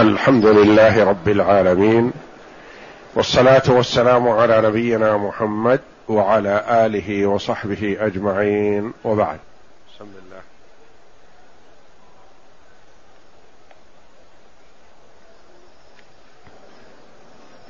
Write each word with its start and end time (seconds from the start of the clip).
الحمد 0.00 0.46
لله 0.46 1.04
رب 1.04 1.28
العالمين 1.28 2.12
والصلاة 3.14 3.62
والسلام 3.68 4.28
على 4.28 4.60
نبينا 4.60 5.16
محمد 5.16 5.80
وعلى 6.08 6.64
آله 6.86 7.26
وصحبه 7.26 7.96
أجمعين 8.00 8.92
وبعد. 9.04 9.38
بسم 9.94 10.04
الله. 10.04 10.42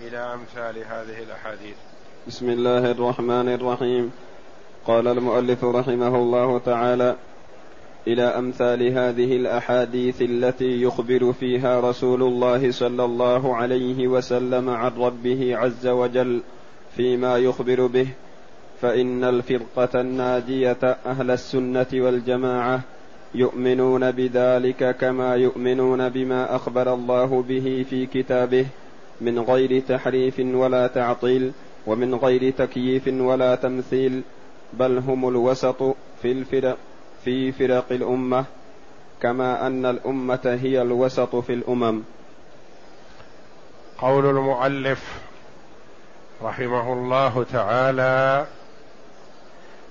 إلى 0.09 0.35
أمثال 0.35 0.79
هذه 0.79 1.23
الأحاديث. 1.23 1.77
بسم 2.27 2.51
الله 2.51 2.91
الرحمن 2.91 3.55
الرحيم. 3.55 4.13
قال 4.87 5.09
المؤلف 5.09 5.65
رحمه 5.65 6.17
الله 6.17 6.59
تعالى 6.59 7.17
إلى 8.07 8.23
أمثال 8.23 8.83
هذه 8.83 9.37
الأحاديث 9.37 10.23
التي 10.23 10.83
يخبر 10.83 11.33
فيها 11.33 11.81
رسول 11.81 12.23
الله 12.23 12.71
صلى 12.71 13.05
الله 13.05 13.57
عليه 13.57 14.09
وسلم 14.09 14.71
عن 14.71 14.91
ربه 14.99 15.57
عز 15.57 15.87
وجل 15.87 16.43
فيما 16.97 17.39
يخبر 17.39 17.87
به 17.87 18.07
فإن 18.81 19.25
الفرقة 19.25 20.01
الناجية 20.01 20.99
أهل 21.07 21.31
السنة 21.31 21.87
والجماعة 21.95 22.81
يؤمنون 23.35 24.11
بذلك 24.11 24.97
كما 24.97 25.35
يؤمنون 25.35 26.09
بما 26.09 26.57
أخبر 26.57 26.95
الله 26.95 27.43
به 27.49 27.87
في 27.91 28.07
كتابه 28.07 28.67
من 29.21 29.39
غير 29.39 29.81
تحريف 29.81 30.41
ولا 30.41 30.87
تعطيل 30.87 31.53
ومن 31.87 32.15
غير 32.15 32.51
تكييف 32.51 33.09
ولا 33.09 33.55
تمثيل 33.55 34.23
بل 34.73 34.99
هم 34.99 35.29
الوسط 35.29 35.83
في 36.23 36.33
الفرق. 36.33 36.79
في 37.25 37.53
فرق 37.53 37.87
الأمة 37.91 38.45
كما 39.23 39.67
أن 39.67 39.87
الأمة 39.87 40.59
هي 40.63 40.83
الوسط 40.83 41.37
في 41.37 41.53
الأمم. 41.53 42.03
قول 43.99 44.27
المؤلف 44.27 45.21
رحمه 46.43 46.93
الله 46.93 47.45
تعالى 47.53 48.47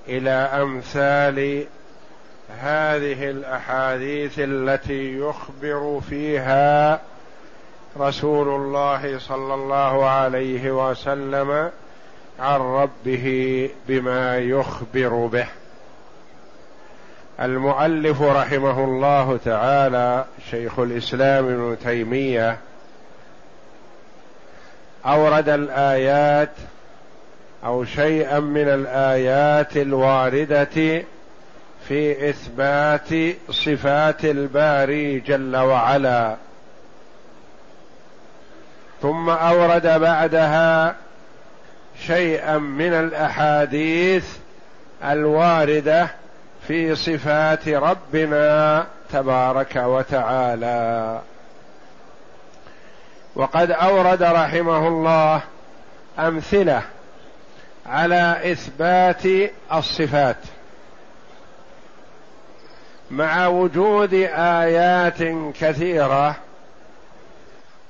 إلى 0.08 0.32
أمثال 0.32 1.66
هذه 2.50 3.30
الأحاديث 3.30 4.34
التي 4.38 5.18
يخبر 5.18 6.02
فيها 6.10 7.02
رسول 7.98 8.48
الله 8.48 9.20
صلى 9.20 9.54
الله 9.54 10.10
عليه 10.10 10.90
وسلم 10.90 11.72
عن 12.40 12.60
ربه 12.60 13.70
بما 13.88 14.38
يخبر 14.38 15.26
به. 15.26 15.48
المؤلف 17.42 18.22
رحمه 18.22 18.84
الله 18.84 19.40
تعالى 19.46 20.26
شيخ 20.52 20.80
الإسلام 20.80 21.46
ابن 21.46 21.78
تيمية 21.84 22.58
أورد 25.06 25.50
الآيات 25.50 26.52
أو 27.66 27.86
شيئا 27.86 28.40
من 28.40 28.68
الآيات 28.68 29.78
الواردة 29.78 31.04
في 31.88 32.30
إثبات 32.30 33.36
صفات 33.50 34.26
الباري 34.26 35.20
جل 35.20 35.56
وعلا. 35.56 36.36
ثم 39.02 39.30
أورد 39.30 39.88
بعدها 39.88 40.96
شيئا 42.08 42.58
من 42.58 42.94
الأحاديث 42.94 44.26
الواردة 45.04 46.10
في 46.70 46.96
صفات 46.96 47.68
ربنا 47.68 48.86
تبارك 49.14 49.76
وتعالى. 49.76 51.22
وقد 53.36 53.72
أورد 53.72 54.24
رحمه 54.24 54.88
الله 54.88 55.42
أمثلة 56.20 56.82
على 57.86 58.52
إثبات 58.52 59.52
الصفات 59.74 60.38
مع 63.12 63.48
وجود 63.48 64.14
آيات 64.34 65.24
كثيرة 65.60 66.36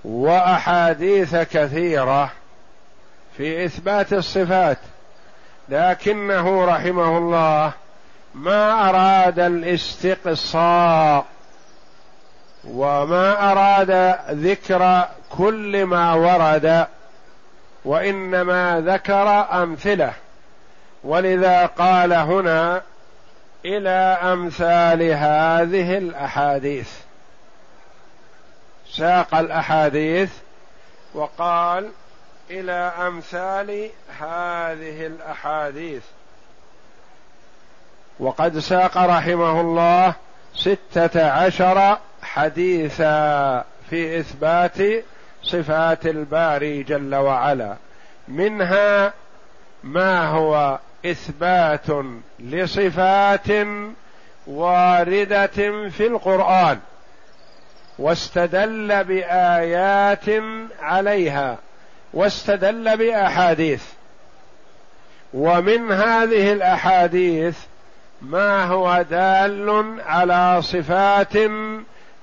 وأحاديث 0.03 1.35
كثيرة 1.35 2.31
في 3.37 3.65
إثبات 3.65 4.13
الصفات. 4.13 4.77
لكنه 5.69 6.65
رحمه 6.65 7.17
الله 7.17 7.73
ما 8.33 8.89
أراد 8.89 9.39
الاستقصاء 9.39 11.25
وما 12.67 13.51
أراد 13.51 14.19
ذكر 14.31 15.07
كل 15.29 15.85
ما 15.85 16.13
ورد 16.13 16.87
وإنما 17.85 18.81
ذكر 18.85 19.27
أمثله. 19.63 20.13
ولذا 21.03 21.65
قال 21.65 22.13
هنا 22.13 22.81
إلى 23.65 24.17
أمثال 24.23 25.01
هذه 25.03 25.97
الأحاديث. 25.97 26.91
ساق 28.89 29.35
الأحاديث 29.35 30.31
وقال 31.13 31.91
إلى 32.49 32.93
أمثال 33.07 33.89
هذه 34.19 35.05
الأحاديث. 35.07 36.03
وقد 38.19 38.59
ساق 38.59 38.97
رحمه 38.97 39.61
الله 39.61 40.13
ستة 40.55 41.29
عشر 41.31 41.97
حديثا 42.21 43.63
في 43.89 44.19
إثبات 44.19 45.03
صفات 45.43 46.05
الباري 46.05 46.83
جل 46.83 47.15
وعلا. 47.15 47.75
منها 48.27 49.13
ما 49.83 50.27
هو 50.27 50.79
إثبات 51.05 51.87
لصفات 52.39 53.47
واردة 54.47 55.47
في 55.89 56.07
القرآن 56.07 56.79
واستدل 57.99 59.03
بآيات 59.03 60.25
عليها 60.81 61.57
واستدل 62.13 62.97
بأحاديث. 62.97 63.83
ومن 65.33 65.91
هذه 65.91 66.53
الأحاديث 66.53 67.57
ما 68.21 68.65
هو 68.65 69.05
دال 69.09 70.01
على 70.05 70.61
صفات 70.61 71.37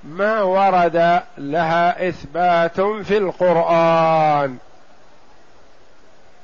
ما 0.04 0.42
ورد 0.42 1.22
لها 1.38 2.08
إثبات 2.08 2.80
في 2.80 3.18
القرآن. 3.18 4.56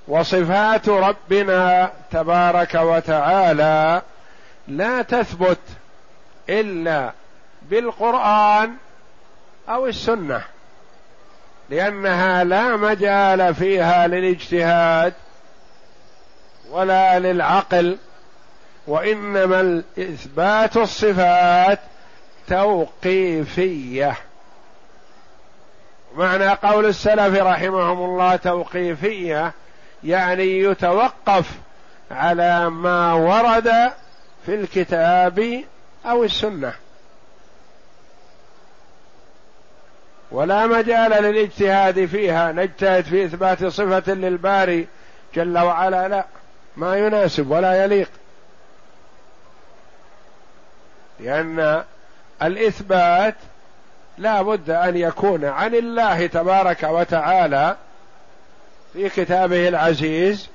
وصفات 0.09 0.89
ربنا 0.89 1.91
تبارك 2.11 2.75
وتعالى 2.75 4.03
لا 4.69 5.03
تثبت 5.03 5.59
إلا 6.49 7.13
بالقرآن 7.63 8.75
أو 9.69 9.87
السنة 9.87 10.43
لأنها 11.71 12.45
لا 12.45 12.77
مجال 12.77 13.55
فيها 13.55 14.07
للاجتهاد 14.07 15.13
ولا 16.71 17.19
للعقل. 17.19 17.99
وإنما 18.87 19.83
اثبات 19.99 20.77
الصفات 20.77 21.79
توقيفية. 22.49 24.17
معنى 26.17 26.49
قول 26.49 26.87
السلف 26.87 27.43
رحمهم 27.43 28.05
الله 28.05 28.37
توقيفية 28.37 29.53
يعني 30.05 30.59
يتوقف 30.59 31.51
على 32.11 32.71
ما 32.71 33.13
ورد 33.13 33.93
في 34.47 34.55
الكتاب 34.55 35.65
أو 36.07 36.25
السنة. 36.25 36.73
ولا 40.31 40.67
مجال 40.67 41.23
للاجتهاد 41.23 42.07
فيها. 42.07 42.53
نجتهد 42.53 43.05
في 43.05 43.25
إثبات 43.25 43.65
صفة 43.65 44.13
للباري 44.13 44.87
جل 45.35 45.59
وعلا. 45.59 46.09
لا 46.09 46.25
ما 46.77 46.97
يناسب 46.97 47.51
ولا 47.51 47.85
يليق. 47.85 48.11
لأن 51.23 51.83
الإثبات 52.43 53.35
لا 54.19 54.43
بد 54.43 54.71
أن 54.71 54.97
يكون 54.97 55.45
عن 55.45 55.75
الله 55.75 56.27
تبارك 56.27 56.83
وتعالى 56.83 57.77
في 58.93 59.09
كتابه 59.09 59.69
العزيز 59.69 60.49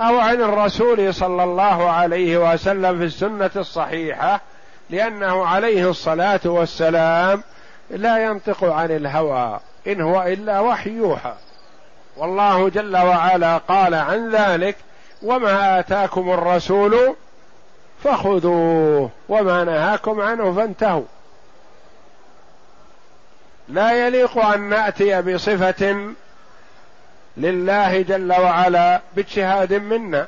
أو 0.00 0.18
عن 0.18 0.42
الرسول 0.42 1.14
صلى 1.14 1.44
الله 1.44 1.90
عليه 1.90 2.52
وسلم 2.52 2.98
في 2.98 3.04
السنة 3.04 3.50
الصحيحة 3.56 4.40
لأنه 4.90 5.46
عليه 5.46 5.90
الصلاة 5.90 6.40
والسلام 6.44 7.42
لا 7.90 8.24
ينطق 8.24 8.64
عن 8.64 8.90
الهوى 8.90 9.60
إن 9.86 10.00
هو 10.00 10.22
إلا 10.22 10.60
وحي 10.60 10.90
يوحى. 10.90 11.34
والله 12.16 12.68
جل 12.68 12.96
وعلا 12.96 13.58
قال 13.58 13.94
عن 13.94 14.30
ذلك 14.30 14.76
وما 15.22 15.78
آتاكم 15.78 16.30
الرسول 16.30 17.16
فخذوه 18.04 19.10
وما 19.28 19.64
نهاكم 19.64 20.20
عنه 20.20 20.54
فانتهوا. 20.54 21.04
لا 23.68 24.06
يليق 24.06 24.38
أن 24.38 24.60
نأتي 24.60 25.22
بصفة 25.22 26.12
لله 27.36 28.02
جل 28.02 28.32
وعلا 28.32 29.00
باجتهاد 29.16 29.72
منا. 29.72 30.26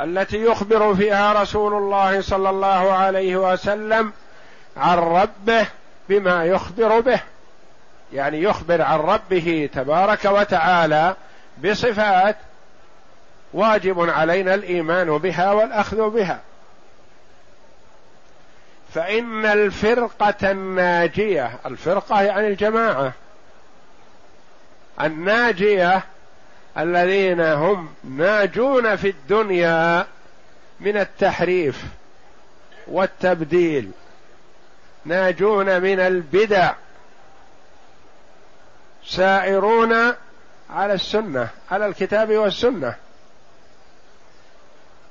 التي 0.00 0.44
يخبر 0.44 0.94
فيها 0.94 1.42
رسول 1.42 1.74
الله 1.74 2.20
صلى 2.20 2.50
الله 2.50 2.92
عليه 2.92 3.36
وسلم 3.36 4.12
عن 4.76 4.98
ربه 4.98 5.66
بما 6.08 6.44
يخبر 6.44 7.00
به. 7.00 7.20
يعني 8.12 8.42
يخبر 8.42 8.82
عن 8.82 8.98
ربه 8.98 9.68
تبارك 9.74 10.24
وتعالى 10.24 11.16
بصفات 11.64 12.36
واجب 13.52 14.10
علينا 14.10 14.54
الإيمان 14.54 15.18
بها 15.18 15.52
والأخذ 15.52 16.10
بها. 16.10 16.40
فإن 18.94 19.46
الفرقة 19.46 20.50
الناجية 20.50 21.58
الفرقة 21.66 22.22
يعني 22.22 22.48
الجماعة 22.48 23.12
الناجية 25.00 26.02
الذين 26.78 27.40
هم 27.40 27.88
ناجون 28.04 28.96
في 28.96 29.08
الدنيا 29.08 30.06
من 30.80 30.96
التحريف 30.96 31.84
والتبديل 32.88 33.90
ناجون 35.04 35.80
من 35.80 36.00
البدع. 36.00 36.72
سائرون 39.04 40.14
على 40.70 40.92
السنة 40.92 41.48
على 41.70 41.86
الكتاب 41.86 42.30
والسنة. 42.30 42.94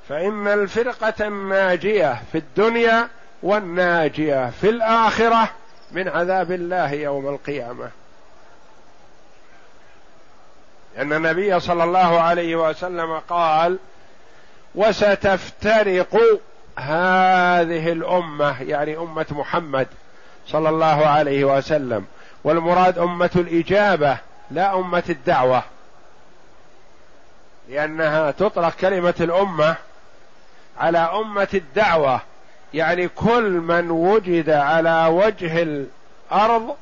فإن 0.10 0.48
الفرقة 0.48 1.28
الناجية 1.28 2.22
في 2.32 2.38
الدنيا 2.38 3.08
والناجية 3.44 4.50
في 4.62 4.70
الآخرة 4.70 5.50
من 5.92 6.08
عذاب 6.08 6.52
الله 6.52 6.92
يوم 6.92 7.28
القيامة. 7.28 7.90
ان 10.98 11.14
النبي 11.14 11.60
صلى 11.60 11.84
الله 11.84 12.20
عليه 12.20 12.56
وسلم 12.56 13.20
قال 13.20 13.78
وستفترق 14.76 16.18
هذه 16.76 17.92
الأمة 17.92 18.62
يعني 18.62 18.98
أمة 18.98 19.26
محمد 19.32 19.88
صلى 20.48 20.70
الله 20.70 21.08
عليه 21.08 21.44
وسلم. 21.58 22.06
والمراد 22.44 22.98
أمة 22.98 23.30
الإجابة 23.36 24.18
لا 24.52 24.80
أمة 24.80 25.04
الدعوة. 25.10 25.64
لأنها 27.70 28.32
تطلق 28.32 28.76
كلمة 28.76 29.14
الأمة 29.20 29.76
على 30.78 30.98
أمة 30.98 31.48
الدعوة. 31.54 32.22
يعني 32.74 33.08
كل 33.08 33.50
من 33.52 33.92
وجد 33.92 34.50
على 34.50 35.06
وجه 35.06 35.64
الأرض 36.32 36.76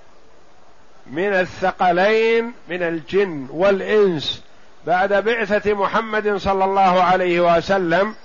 من 1.12 1.34
الثقلين 1.34 2.54
من 2.70 2.84
الجن 2.84 3.48
والإنس 3.52 4.44
بعد 4.88 5.14
بعثة 5.14 5.74
محمد 5.74 6.36
صلى 6.36 6.66
الله 6.66 7.04
عليه 7.04 7.58
وسلم 7.58 8.16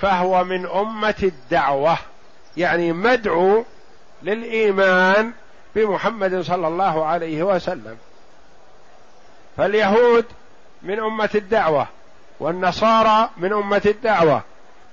فهو 0.00 0.44
من 0.44 0.66
أمة 0.66 1.14
الدعوة. 1.22 1.98
يعني 2.56 2.92
مدعو 2.92 3.64
للإيمان 4.22 5.32
بمحمد 5.74 6.40
صلى 6.40 6.68
الله 6.68 7.04
عليه 7.06 7.42
وسلم. 7.42 7.96
فاليهود 9.56 10.24
من 10.82 11.00
أمة 11.00 11.30
الدعوة 11.34 11.86
والنصارى 12.40 13.30
من 13.36 13.52
أمة 13.52 13.82
الدعوة 13.86 14.42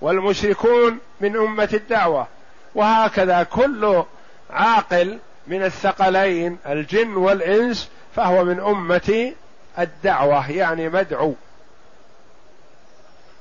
والمشركون 0.01 0.99
من 1.21 1.37
أمة 1.37 1.69
الدعوة. 1.73 2.27
وهكذا 2.75 3.43
كل 3.43 4.03
عاقل 4.49 5.19
من 5.47 5.63
الثقلين 5.63 6.57
الجن 6.67 7.15
والإنس 7.15 7.89
فهو 8.15 8.43
من 8.43 8.59
أمة 8.59 9.33
الدعوة 9.79 10.51
يعني 10.51 10.89
مدعو. 10.89 11.33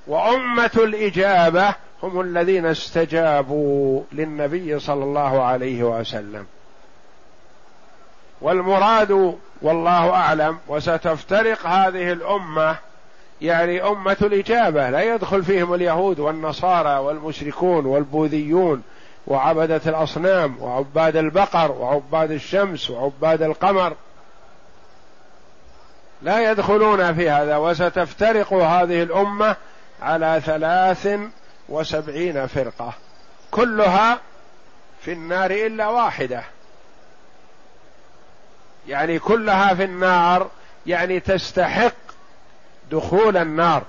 وأمة 0.07 0.71
الإجابة 0.77 1.75
هم 2.03 2.21
الذين 2.21 2.67
استجابوا 2.67 4.03
للنبي 4.13 4.79
صلى 4.79 5.05
الله 5.05 5.43
عليه 5.43 5.83
وسلم. 5.83 6.47
والمراد 8.41 9.37
والله 9.63 10.11
أعلم 10.11 10.59
وستفترق 10.69 11.67
هذه 11.67 12.13
الأمة 12.13 12.77
يعني 13.41 13.83
أمة 13.83 14.17
الإجابة 14.23 14.91
لا 14.91 15.15
يدخل 15.15 15.45
فيهم 15.45 15.75
اليهود 15.75 16.21
والنصارى 16.21 16.99
والمشركون 16.99 17.87
والبوذيون 17.87 18.83
وعبدة 19.27 19.81
الأصنام 19.87 20.57
وعباد 20.61 21.17
البقر 21.17 21.73
وعباد 21.73 22.31
الشمس 22.31 22.91
وعباد 22.91 23.43
القمر. 23.43 23.97
لا 26.23 26.51
يدخلون 26.51 27.15
في 27.15 27.31
هذا 27.31 27.57
وستفترق 27.57 28.53
هذه 28.53 29.03
الأمة 29.03 29.57
على 30.03 30.43
ثلاث 30.45 31.19
وسبعين 31.69 32.47
فرقة 32.47 32.93
كلها 33.51 34.19
في 35.01 35.13
النار 35.13 35.51
إلا 35.51 35.89
واحدة. 35.89 36.43
يعني 38.89 39.19
كلها 39.19 39.75
في 39.75 39.85
النار 39.85 40.51
يعني 40.87 41.21
تستحق 41.21 41.93
دخول 42.91 43.37
النار. 43.37 43.83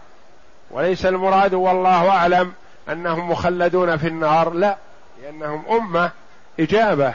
وليس 0.71 1.05
المراد 1.05 1.53
والله 1.53 2.09
أعلم 2.09 2.53
أنهم 2.89 3.31
مخلدون 3.31 3.97
في 3.97 4.07
النار 4.07 4.53
لا 4.53 4.77
لأنهم 5.23 5.65
أمة 5.69 6.11
إجابة. 6.59 7.13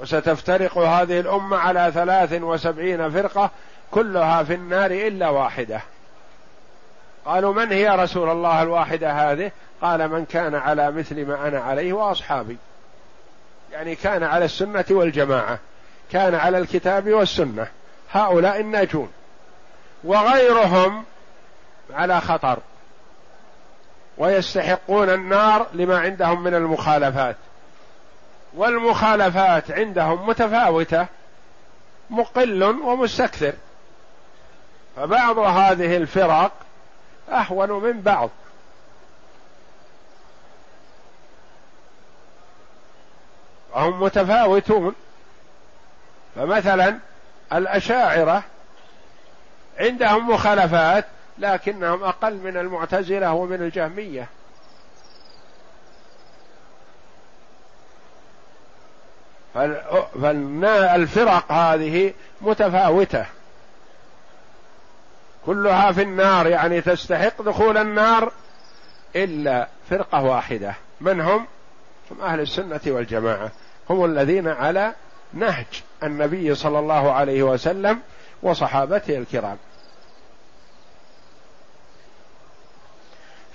وستفترق 0.00 0.78
هذه 0.78 1.20
الأمة 1.20 1.56
على 1.56 1.90
ثلاث 1.94 2.42
وسبعين 2.42 3.10
فرقة 3.10 3.50
كلها 3.90 4.42
في 4.42 4.54
النار 4.54 4.90
إلا 4.90 5.28
واحدة. 5.28 5.80
قالوا 7.24 7.54
من 7.54 7.72
هي 7.72 7.88
رسول 7.88 8.30
الله 8.30 8.62
الواحدة 8.62 9.12
هذه؟ 9.12 9.50
قال 9.82 10.08
من 10.08 10.24
كان 10.24 10.54
على 10.54 10.90
مثل 10.90 11.26
ما 11.26 11.48
أنا 11.48 11.60
عليه 11.60 11.92
وأصحابي. 11.92 12.56
يعني 13.72 13.94
كان 13.94 14.22
على 14.22 14.44
السنة 14.44 14.84
والجماعة. 14.90 15.58
كان 16.12 16.34
على 16.34 16.58
الكتاب 16.58 17.08
والسنة. 17.08 17.66
هؤلاء 18.12 18.60
الناجون 18.60 19.12
وغيرهم 20.04 21.04
على 21.92 22.20
خطر. 22.20 22.58
ويستحقون 24.18 25.10
النار 25.10 25.66
لما 25.72 25.98
عندهم 25.98 26.42
من 26.42 26.54
المخالفات. 26.54 27.36
والمخالفات 28.54 29.70
عندهم 29.70 30.28
متفاوتة 30.28 31.06
مقل 32.10 32.62
ومستكثر. 32.62 33.52
فبعض 34.96 35.38
هذه 35.38 35.96
الفرق 35.96 36.52
أهون 37.28 37.70
من 37.70 38.00
بعض. 38.00 38.30
وهم 43.72 44.02
متفاوتون. 44.02 44.94
فمثلا 46.36 46.98
الأشاعرة 47.52 48.42
عندهم 49.78 50.30
مخالفات 50.30 51.04
لكنهم 51.38 52.04
أقل 52.04 52.34
من 52.34 52.56
المعتزلة 52.56 53.32
ومن 53.32 53.62
الجهمية. 53.62 54.28
فالفرق 59.54 61.52
هذه 61.52 62.14
متفاوتة. 62.40 63.26
كلها 65.46 65.92
في 65.92 66.02
النار 66.02 66.46
يعني 66.46 66.80
تستحق 66.80 67.42
دخول 67.42 67.78
النار 67.78 68.32
إلا 69.16 69.68
فرقة 69.90 70.22
واحدة. 70.22 70.74
من 71.00 71.20
هم؟ 71.20 71.46
هم 72.10 72.20
أهل 72.20 72.40
السنة 72.40 72.80
والجماعة. 72.86 73.50
هم 73.90 74.04
الذين 74.04 74.48
على 74.48 74.94
نهج. 75.32 75.82
النبي 76.02 76.54
صلى 76.54 76.78
الله 76.78 77.12
عليه 77.12 77.42
وسلم 77.42 78.00
وصحابته 78.42 79.18
الكرام. 79.18 79.56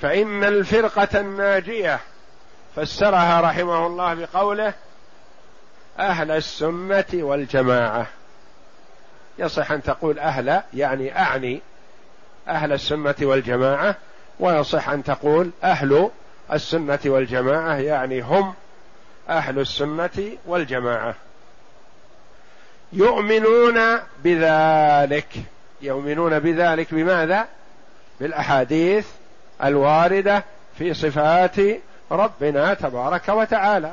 فإن 0.02 0.44
الفرقة 0.44 1.20
الناجية 1.20 2.00
فسرها 2.76 3.42
رحمه 3.42 3.88
الله 3.88 4.14
بقوله 4.14 4.74
أهل 6.00 6.32
السنة 6.32 7.06
والجماعة. 7.14 8.08
يصح 9.40 9.72
أن 9.72 9.84
تقول 9.84 10.20
أهل 10.20 10.62
يعني 10.74 11.20
أعني 11.20 11.62
أهل 12.48 12.74
السنة 12.74 13.16
والجماعة 13.22 13.96
ويصح 14.40 14.90
أن 14.90 15.04
تقول 15.04 15.52
أهل 15.64 16.10
السنة 16.54 17.00
والجماعة 17.06 17.76
يعني 17.76 18.22
هم 18.22 18.54
أهل 19.30 19.60
السنة 19.60 20.38
والجماعة. 20.46 21.16
يؤمنون 22.94 23.80
بذلك. 24.24 25.28
يؤمنون 25.82 26.40
بذلك 26.40 26.94
بماذا؟ 26.94 27.46
بالأحاديث 28.20 29.08
الواردة 29.64 30.44
في 30.78 30.94
صفات 30.94 31.56
ربنا 32.12 32.74
تبارك 32.74 33.30
وتعالى. 33.30 33.92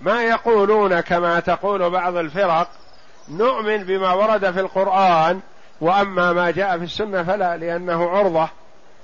ما 0.00 0.22
يقولون 0.22 1.00
كما 1.00 1.40
تقول 1.40 1.90
بعض 1.90 2.16
الفرق 2.16 2.68
نؤمن 3.28 3.84
بما 3.84 4.12
ورد 4.12 4.50
في 4.50 4.60
القرآن 4.60 5.40
وأما 5.80 6.32
ما 6.32 6.50
جاء 6.50 6.78
في 6.78 6.84
السنة 6.84 7.22
فلا 7.22 7.56
لأنه 7.56 8.10
عرضة 8.10 8.48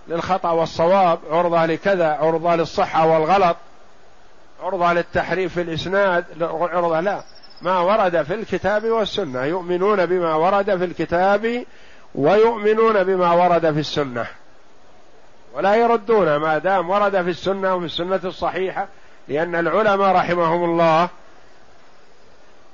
للخطأ 0.09 0.51
والصواب 0.51 1.19
عرضة 1.31 1.67
لكذا 1.67 2.09
عرضة 2.09 2.55
للصحة 2.57 3.07
والغلط 3.07 3.57
عرضة 4.63 4.93
للتحريف 4.93 5.55
في 5.55 5.61
الإسناد 5.61 6.25
عرضة 6.43 7.01
لا. 7.01 7.23
ما 7.63 7.81
ورد 7.81 8.23
في 8.23 8.35
الكتاب 8.35 8.85
والسنة. 8.85 9.45
يؤمنون 9.45 10.07
بما 10.07 10.35
ورد 10.35 10.77
في 10.77 10.85
الكتاب 10.85 11.65
ويؤمنون 12.15 13.05
بما 13.05 13.33
ورد 13.33 13.73
في 13.73 13.81
السنة. 13.81 14.27
ولا 15.55 15.75
يردون 15.75 16.37
ما 16.37 16.59
دام 16.59 16.91
ورد 16.91 17.23
في 17.23 17.31
السنة 17.31 17.75
وفي 17.75 17.87
السنة 17.87 18.21
الصحيحة 18.25 18.89
لأن 19.29 19.55
العلماء 19.55 20.17
رحمهم 20.17 20.65
الله 20.65 21.09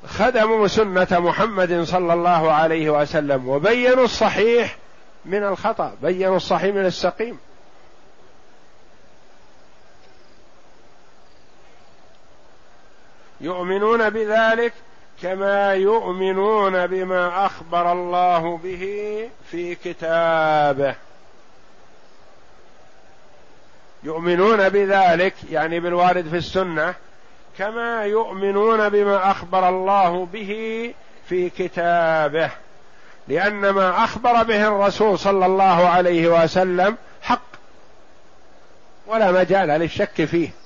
خدموا 0.07 0.67
سنة 0.67 1.09
محمد 1.11 1.83
صلى 1.83 2.13
الله 2.13 2.53
عليه 2.53 2.91
وسلم 2.91 3.49
وبينوا 3.49 4.05
الصحيح 4.05 4.77
من 5.25 5.45
الخطأ 5.45 5.95
بينوا 6.03 6.37
الصحيح 6.37 6.75
من 6.75 6.87
السقيم. 6.87 7.39
يؤمنون 13.41 14.11
بذلك 14.11 14.73
كما 15.23 15.75
يؤمنون 15.75 16.87
بما 16.87 17.47
أخبر 17.47 17.93
الله 17.93 18.57
به 18.57 18.85
في 19.51 19.75
كتابه. 19.75 20.95
يؤمنون 24.03 24.69
بذلك 24.69 25.35
يعني 25.51 25.81
بالوارد 25.81 26.29
في 26.29 26.37
السنة 26.37 26.95
كما 27.59 28.05
يؤمنون 28.05 28.89
بما 28.89 29.31
أخبر 29.31 29.69
الله 29.69 30.27
به 30.27 30.95
في 31.29 31.51
كتابه. 31.51 32.51
لأن 33.29 33.71
ما 33.71 34.05
أخبر 34.05 34.43
به 34.43 34.69
الرسول 34.69 35.19
صلى 35.19 35.47
الله 35.47 35.89
عليه 35.89 36.43
وسلم 36.43 36.97
حق 37.23 37.43
ولا 39.07 39.33
مجال 39.33 39.69
للشك 39.69 40.25
فيه. 40.25 40.60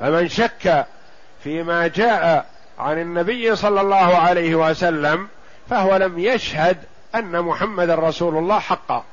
فمن 0.00 0.28
شك 0.28 0.86
فيما 1.44 1.86
جاء 1.86 2.46
عن 2.78 3.00
النبي 3.00 3.56
صلى 3.56 3.80
الله 3.80 4.16
عليه 4.16 4.54
وسلم 4.54 5.28
فهو 5.70 5.96
لم 5.96 6.18
يشهد 6.18 6.84
أن 7.14 7.42
محمد 7.42 7.90
رسول 7.90 8.36
الله 8.36 8.58
حقا. 8.58 9.04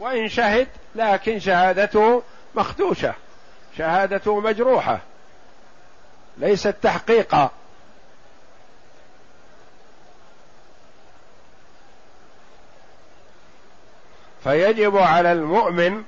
وإن 0.00 0.28
شهد 0.28 0.68
لكن 0.94 1.40
شهادته 1.40 2.22
مخدوشة 2.54 3.14
شهادته 3.78 4.40
مجروحة 4.40 4.98
ليست 6.38 6.74
تحقيقا. 6.82 7.50
فيجب 14.44 14.96
على 14.96 15.32
المؤمن 15.32 16.02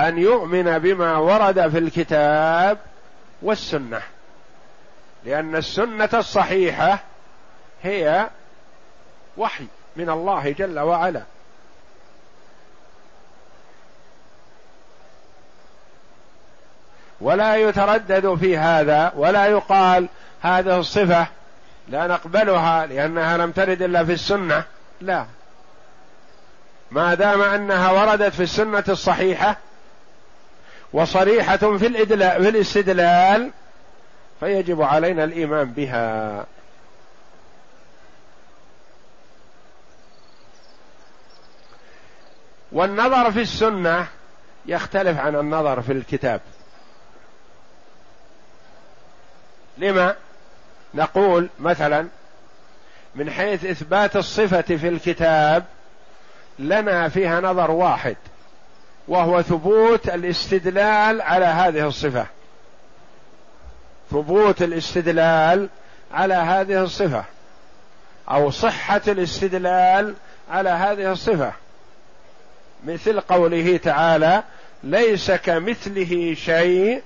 أن 0.00 0.18
يؤمن 0.18 0.78
بما 0.78 1.16
ورد 1.16 1.68
في 1.68 1.78
الكتاب 1.78 2.78
والسنة. 3.42 4.02
لأن 5.24 5.56
السنة 5.56 6.08
الصحيحة 6.14 6.98
هي 7.82 8.28
وحي 9.36 9.66
من 9.96 10.10
الله 10.10 10.50
جل 10.50 10.78
وعلا. 10.78 11.22
ولا 17.20 17.56
يتردد 17.56 18.34
في 18.34 18.58
هذا 18.58 19.12
ولا 19.16 19.46
يقال 19.46 20.08
هذه 20.42 20.78
الصفة 20.78 21.26
لا 21.88 22.06
نقبلها 22.06 22.86
لأنها 22.86 23.36
لم 23.36 23.52
ترد 23.52 23.82
إلا 23.82 24.04
في 24.04 24.12
السنة. 24.12 24.64
لا. 25.00 25.26
ما 26.90 27.14
دام 27.14 27.42
أنها 27.42 27.90
وردت 27.90 28.34
في 28.34 28.42
السنة 28.42 28.84
الصحيحة 28.88 29.56
وصريحة 30.92 31.56
في 31.56 31.86
الاستدلال 32.48 33.50
فيجب 34.40 34.82
علينا 34.82 35.24
الإيمان 35.24 35.72
بها. 35.72 36.46
والنظر 42.72 43.32
في 43.32 43.40
السنة 43.40 44.06
يختلف 44.66 45.18
عن 45.18 45.36
النظر 45.36 45.82
في 45.82 45.92
الكتاب. 45.92 46.40
لما 49.78 50.16
نقول 50.94 51.48
مثلا 51.58 52.08
من 53.14 53.30
حيث 53.30 53.64
إثبات 53.64 54.16
الصفة 54.16 54.62
في 54.62 54.88
الكتاب 54.88 55.64
لنا 56.58 57.08
فيها 57.08 57.40
نظر 57.40 57.70
واحد. 57.70 58.16
وهو 59.08 59.42
ثبوت 59.42 60.08
الاستدلال 60.08 61.22
على 61.22 61.44
هذه 61.44 61.86
الصفة. 61.86 62.26
ثبوت 64.10 64.62
الاستدلال 64.62 65.68
على 66.12 66.34
هذه 66.34 66.82
الصفة. 66.82 67.24
أو 68.30 68.50
صحة 68.50 69.02
الاستدلال 69.08 70.14
على 70.50 70.70
هذه 70.70 71.12
الصفة. 71.12 71.52
مثل 72.86 73.20
قوله 73.20 73.76
تعالى 73.76 74.42
ليس 74.82 75.30
كمثله 75.30 76.34
شيء 76.34 77.02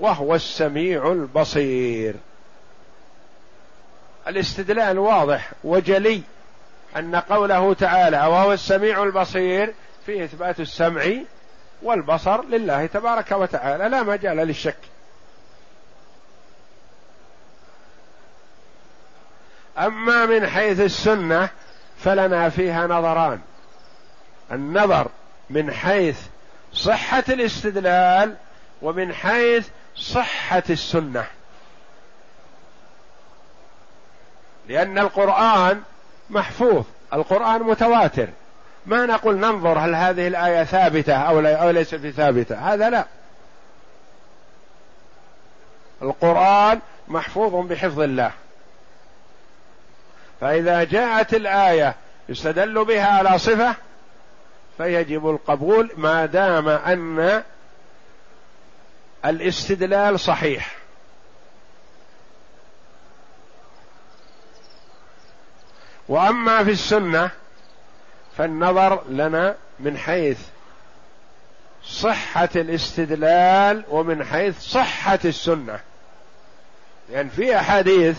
وهو 0.00 0.34
السميع 0.34 1.12
البصير. 1.12 2.14
الاستدلال 4.28 4.98
واضح 4.98 5.50
وجلي 5.64 6.22
أن 6.96 7.16
قوله 7.16 7.74
تعالى 7.74 8.16
وهو 8.16 8.52
السميع 8.52 9.02
البصير 9.02 9.74
في 10.06 10.24
إثبات 10.24 10.60
السمع 10.60 11.04
والبصر 11.82 12.44
لله 12.44 12.86
تبارك 12.86 13.32
وتعالى 13.32 13.88
لا 13.88 14.02
مجال 14.02 14.36
للشك. 14.36 14.76
أما 19.78 20.26
من 20.26 20.46
حيث 20.46 20.80
السنة 20.80 21.48
فلنا 21.98 22.48
فيها 22.48 22.86
نظران. 22.86 23.40
النظر 24.52 25.08
من 25.50 25.72
حيث 25.72 26.20
صحة 26.72 27.24
الاستدلال 27.28 28.36
ومن 28.82 29.14
حيث 29.14 29.68
صحة 29.96 30.62
السنة. 30.70 31.26
لأن 34.68 34.98
القرآن 34.98 35.82
محفوظ 36.30 36.84
القرآن 37.12 37.62
متواتر. 37.62 38.28
ما 38.86 39.06
نقول 39.06 39.36
ننظر 39.36 39.78
هل 39.78 39.94
هذه 39.94 40.28
أو 41.28 41.40
لا 41.40 41.56
أو 41.56 41.70
ليست 41.70 41.96
ثابتة. 41.96 42.74
هذا 42.74 42.90
لا. 42.90 43.06
القرآن 46.02 46.80
محفوظ 47.08 47.66
بحفظ 47.66 48.00
الله. 48.00 48.32
فإذا 50.40 50.84
جاءت 50.84 51.34
الآية 51.34 51.94
يستدل 52.28 52.84
بها 52.84 53.06
على 53.06 53.38
صفة 53.38 53.74
فيجب 54.78 55.30
القبول 55.30 55.90
ما 55.96 56.26
دام 56.26 56.68
أن 56.68 57.42
الاستدلال 59.24 60.20
صحيح. 60.20 60.76
وأما 66.08 66.64
في 66.64 66.70
السنة 66.70 67.30
فالنظر 68.38 69.02
لنا 69.08 69.56
من 69.80 69.98
حيث 69.98 70.38
صحة 71.84 72.48
الاستدلال 72.56 73.84
ومن 73.88 74.24
حيث 74.24 74.60
صحة 74.60 75.18
السنة. 75.24 75.80
لأن 77.08 77.16
يعني 77.16 77.30
في 77.30 77.56
أحاديث 77.56 78.18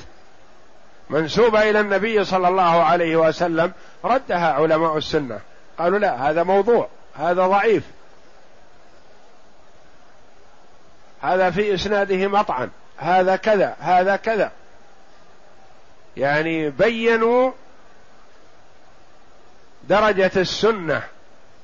منسوبة 1.10 1.70
إلى 1.70 1.80
النبي 1.80 2.24
صلى 2.24 2.48
الله 2.48 2.84
عليه 2.84 3.16
وسلم 3.16 3.72
ردها 4.06 4.54
علماء 4.54 4.98
السنة. 4.98 5.40
قالوا 5.78 6.00
لا 6.00 6.30
هذا 6.30 6.44
موضوع 6.44 6.88
هذا 7.16 7.48
ضعيف. 7.48 7.84
هذا 11.22 11.50
في 11.50 11.74
إسناده 11.74 12.28
مطعن 12.28 12.70
هذا 12.98 13.36
كذا 13.36 13.76
هذا 13.80 14.16
كذا. 14.16 14.52
يعني 16.18 16.70
بينوا 16.70 17.52
درجة 19.90 20.32
السنة. 20.38 21.04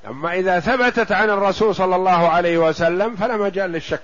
أما 0.06 0.34
إذا 0.34 0.60
ثبتت 0.60 1.12
عن 1.12 1.30
الرسول 1.30 1.74
صلى 1.74 1.96
الله 1.96 2.28
عليه 2.28 2.58
وسلم 2.58 3.16
فلا 3.16 3.36
مجال 3.36 3.70
للشك. 3.70 4.02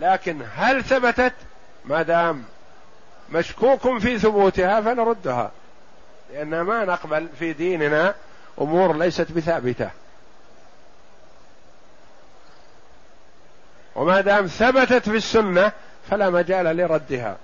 لكن 0.00 0.42
هل 0.56 0.84
ثبتت؟ 0.84 1.32
ما 1.84 2.02
دام 2.02 2.44
مشكوك 3.32 3.98
في 3.98 4.18
ثبوتها 4.18 4.80
فنردها. 4.80 5.50
لأن 6.32 6.60
ما 6.60 6.84
نقبل 6.84 7.28
في 7.38 7.52
ديننا 7.52 8.14
أمور 8.60 8.96
ليست 8.96 9.32
بثابتة. 9.32 9.90
وما 13.94 14.20
دام 14.20 14.46
ثبتت 14.46 15.08
في 15.08 15.16
السنة 15.16 15.72
فلا 16.10 16.30
مجال 16.30 16.76
لردها. 16.76 17.36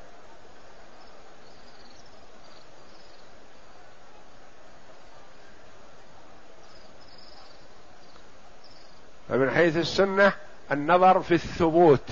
فمن 9.31 9.51
حيث 9.51 9.77
السنة 9.77 10.33
النظر 10.73 11.23
في 11.23 11.35
الثبوت. 11.35 12.05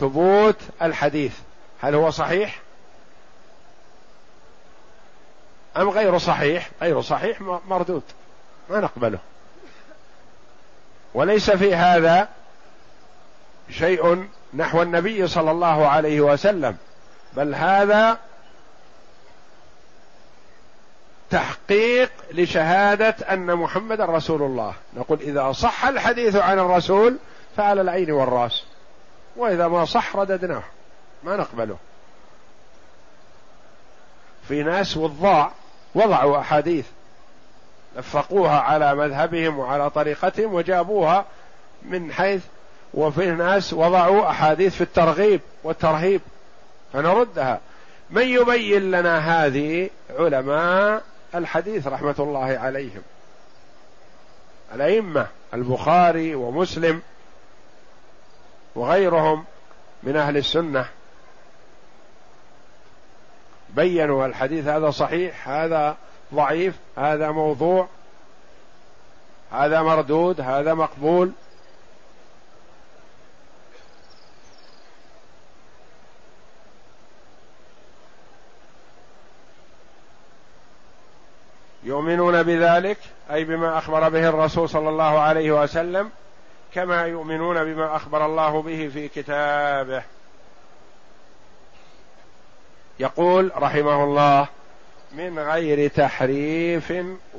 ثبوت 0.00 0.56
الحديث. 0.82 1.38
هل 1.80 1.94
هو 1.94 2.10
صحيح؟ 2.10 2.60
أم 5.76 5.88
غير 5.88 6.18
صحيح؟ 6.18 6.70
غير 6.82 7.00
صحيح 7.00 7.40
مردود. 7.40 8.02
ما 8.70 8.80
نقبله. 8.80 9.18
وليس 11.14 11.50
في 11.50 11.74
هذا 11.74 12.28
شيء 13.70 14.28
نحو 14.54 14.82
النبي 14.82 15.28
صلى 15.28 15.50
الله 15.50 15.88
عليه 15.88 16.20
وسلم. 16.20 16.76
بل 17.36 17.54
هذا 17.54 18.18
تحقيق 21.30 22.10
لشهادة 22.32 23.16
أن 23.30 23.54
محمد 23.56 24.00
رسول 24.00 24.42
الله. 24.42 24.74
نقول 24.96 25.18
إذا 25.20 25.52
صح 25.52 25.84
الحديث 25.84 26.36
عن 26.36 26.58
الرسول 26.58 27.16
فعلى 27.56 27.80
العين 27.80 28.10
والرأس. 28.10 28.64
وإذا 29.36 29.68
ما 29.68 29.84
صح 29.84 30.16
رددناه. 30.16 30.62
ما 31.22 31.36
نقبله. 31.36 31.76
في 34.48 34.62
ناس 34.62 34.96
وضاع 34.96 35.50
وضعوا 35.94 36.38
أحاديث. 36.38 36.86
لفقوها 37.96 38.60
على 38.60 38.94
مذهبهم 38.94 39.58
وعلى 39.58 39.90
طريقتهم 39.90 40.54
وجابوها 40.54 41.24
من 41.82 42.12
حيث 42.12 42.42
وفي 42.94 43.30
ناس 43.30 43.72
وضعوا 43.72 44.30
أحاديث 44.30 44.74
في 44.74 44.80
الترغيب 44.80 45.40
والترهيب. 45.64 46.20
فنردها. 46.92 47.60
من 48.10 48.22
يبين 48.22 48.90
لنا 48.90 49.18
هذه 49.18 49.90
علماء 50.18 51.02
الحديث 51.34 51.86
رحمة 51.86 52.14
الله 52.18 52.58
عليهم. 52.58 53.02
الأئمة 54.74 55.26
البخاري 55.54 56.34
ومسلم 56.34 57.02
وغيرهم 58.74 59.44
من 60.02 60.16
أهل 60.16 60.36
السنة 60.36 60.88
بينوا 63.68 64.26
الحديث 64.26 64.66
هذا 64.66 64.90
صحيح 64.90 65.48
هذا 65.48 65.96
ضعيف 66.34 66.74
هذا 66.96 67.30
موضوع 67.30 67.88
هذا 69.52 69.82
مردود 69.82 70.40
هذا 70.40 70.74
مقبول. 70.74 71.32
يؤمنون 81.84 82.42
بذلك 82.42 82.98
أي 83.32 83.44
بما 83.44 83.78
أخبر 83.78 84.08
به 84.08 84.28
الرسول 84.28 84.68
صلى 84.68 84.88
الله 84.88 85.18
عليه 85.18 85.62
وسلم 85.62 86.10
كما 86.74 87.06
يؤمنون 87.06 87.64
بما 87.64 87.96
أخبر 87.96 88.26
الله 88.26 88.62
به 88.62 88.90
في 88.92 89.08
كتابه. 89.08 90.02
يقول 93.00 93.50
رحمه 93.56 94.04
الله 94.04 94.46
من 95.12 95.38
غير 95.38 95.90
تحريف 95.90 96.92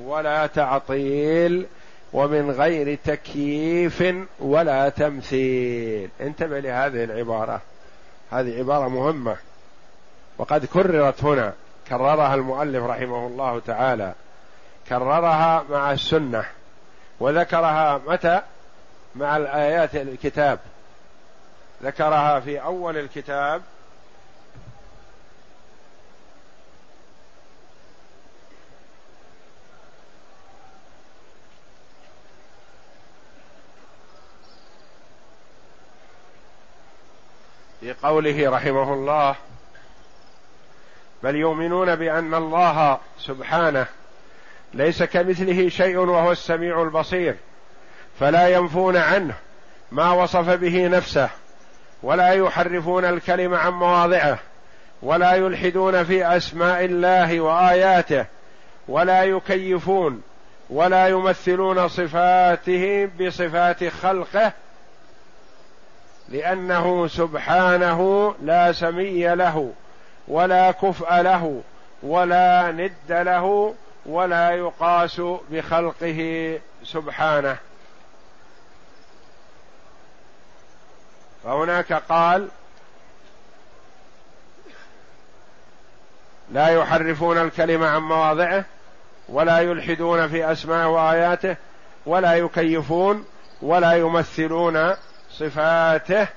ولا 0.03 0.48
تعطيل 0.48 1.65
ومن 2.13 2.51
غير 2.51 2.98
تكييف 3.05 4.03
ولا 4.39 4.89
تمثيل. 4.89 6.09
انتبه 6.22 6.59
لهذه 6.59 7.03
العبارة. 7.03 7.61
هذه 8.31 8.59
عبارة 8.59 8.87
مهمة. 8.87 9.35
وقد 10.37 10.66
كررت 10.66 11.24
هنا 11.24 11.53
كررها 11.90 12.35
المؤلف 12.35 12.83
رحمه 12.83 13.27
الله 13.27 13.59
تعالى. 13.59 14.14
كررها 14.90 15.66
مع 15.70 15.92
السنة 15.92 16.46
وذكرها 17.20 18.02
متى؟ 18.08 18.42
مع 19.16 19.38
الآيات 19.38 19.96
الكتاب. 19.96 20.60
ذكرها 21.84 22.40
في 22.40 22.62
أول 22.62 22.98
الكتاب. 22.98 23.62
في 37.80 37.94
قوله 37.94 38.50
رحمه 38.50 38.94
الله 38.94 39.36
بل 41.24 41.36
يؤمنون 41.36 41.96
بأن 41.96 42.34
الله 42.34 43.00
سبحانه 43.20 43.88
ليس 44.74 45.03
كمثله 45.03 45.70
شيء 45.70 45.98
وهو 45.98 46.32
السميع 46.32 46.82
البصير 46.82 47.36
فلا 48.20 48.48
ينفون 48.48 48.98
عنه 48.98 49.34
ما 49.92 50.12
وصف 50.12 50.50
به 50.50 50.88
نفسه 50.88 51.29
ولا 52.03 52.29
يحرفون 52.29 53.05
الكلم 53.05 53.53
عن 53.53 53.72
مواضعه 53.72 54.40
ولا 55.01 55.34
يلحدون 55.34 56.03
في 56.03 56.38
أسماء 56.38 56.86
الله 56.86 57.40
وآياته 57.40 58.25
ولا 58.88 59.24
يكيفون 59.24 60.22
ولا 60.70 61.08
يمثلون 61.08 61.88
صفاته 61.88 63.10
بصفات 63.20 63.84
خلقه 63.84 64.51
لأنه 66.29 67.08
سبحانه 67.08 68.34
لا 68.42 68.72
سمي 68.72 69.36
له 69.36 69.72
ولا 70.27 70.72
كفء 70.72 71.22
له 71.22 71.62
ولا 72.03 72.72
ند 72.72 72.92
له 73.10 73.75
ولا 74.05 74.51
يقاس 74.51 75.22
بخلقه 75.51 76.59
سبحانه. 76.83 77.57
فهناك 81.44 81.94
قال 81.94 82.50
لا 86.51 86.68
يحرفون 86.68 87.38
الكلمة 87.38 87.88
عن 87.88 88.01
مواضعه 88.01 88.66
ولا 89.29 89.59
يلحدون 89.59 90.27
في 90.27 90.51
أسماء 90.51 90.88
وآياته 90.88 91.55
ولا 92.05 92.33
يكيفون 92.35 93.25
ولا 93.62 93.94
يمثلون 93.94 94.96
صفاته 95.31 96.27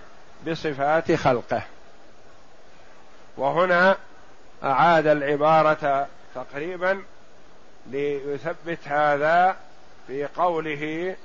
بصفات 0.46 1.12
خلقه. 1.12 1.62
وهنا 3.37 3.96
أعاد 4.64 5.07
العبارة 5.07 6.07
تقريبا 6.35 7.03
ليثبت 7.87 8.79
هذا 8.85 9.57
في 10.07 10.27
قوله 10.37 11.16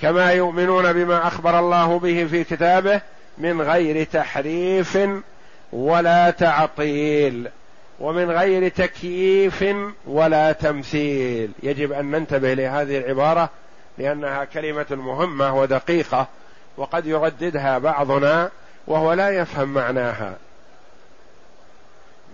كما 0.00 0.32
يؤمنون 0.32 0.92
بما 0.92 1.26
أخبر 1.26 1.58
الله 1.58 1.98
به 1.98 2.26
في 2.30 2.44
كتابه 2.44 3.00
من 3.38 3.62
غير 3.62 4.04
تحريف 4.04 4.98
ولا 5.72 6.30
تعطيل 6.30 7.48
ومن 8.00 8.30
غير 8.30 8.68
تكييف 8.68 9.64
ولا 10.06 10.52
تمثيل. 10.52 11.50
يجب 11.62 11.92
أن 11.92 12.10
ننتبه 12.10 12.54
لهذه 12.54 12.98
العبارة 12.98 13.50
لأنها 13.98 14.44
كلمة 14.44 14.86
مهمة 14.90 15.56
ودقيقة 15.56 16.26
وقد 16.76 17.06
يرددها 17.06 17.78
بعضنا 17.78 18.50
وهو 18.86 19.12
لا 19.12 19.30
يفهم 19.30 19.74
معناها. 19.74 20.36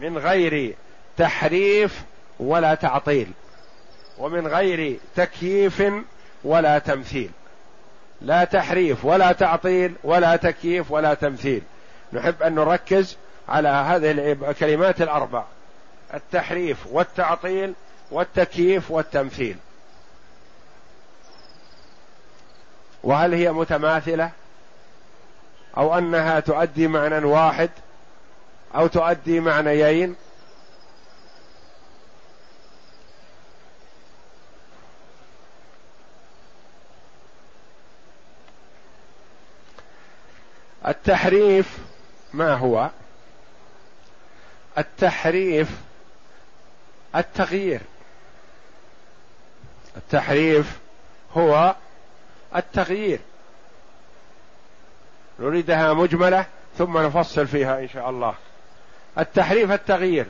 من 0.00 0.18
غير 0.18 0.74
تحريف 1.18 2.02
ولا 2.40 2.74
تعطيل 2.74 3.32
ومن 4.18 4.46
غير 4.46 4.98
تكييف 5.16 5.82
ولا 6.44 6.78
تمثيل. 6.78 7.30
لا 8.20 8.44
تحريف 8.44 9.04
ولا 9.04 9.32
تعطيل 9.32 9.94
ولا 10.04 10.36
تكييف 10.36 10.90
ولا 10.90 11.14
تمثيل. 11.14 11.62
نحب 12.12 12.42
أن 12.42 12.54
نركز 12.54 13.16
على 13.48 13.68
هذه 13.68 14.10
الكلمات 14.10 15.02
الأربع 15.02 15.44
التحريف 16.14 16.86
والتعطيل 16.90 17.74
والتكييف 18.10 18.90
والتمثيل. 18.90 19.56
وهل 23.04 23.34
هي 23.34 23.52
متماثلة؟ 23.52 24.30
أو 25.76 25.98
أنها 25.98 26.40
تؤدي 26.40 26.88
معنى 26.88 27.24
واحد 27.24 27.70
أو 28.74 28.86
تؤدي 28.86 29.40
معنيين؟ 29.40 30.16
التحريف 40.86 41.78
ما 42.32 42.54
هو؟ 42.54 42.90
التحريف 44.78 45.68
التغيير. 47.16 47.80
التحريف 49.96 50.78
هو 51.36 51.74
التغيير. 52.56 53.20
نريدها 55.40 55.92
مجملة 55.92 56.46
ثم 56.78 56.98
نفصل 56.98 57.46
فيها 57.46 57.78
إن 57.78 57.88
شاء 57.88 58.10
الله. 58.10 58.34
التحريف 59.18 59.70
التغيير. 59.72 60.26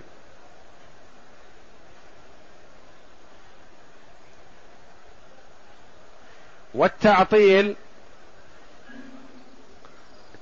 والتعطيل 6.75 7.77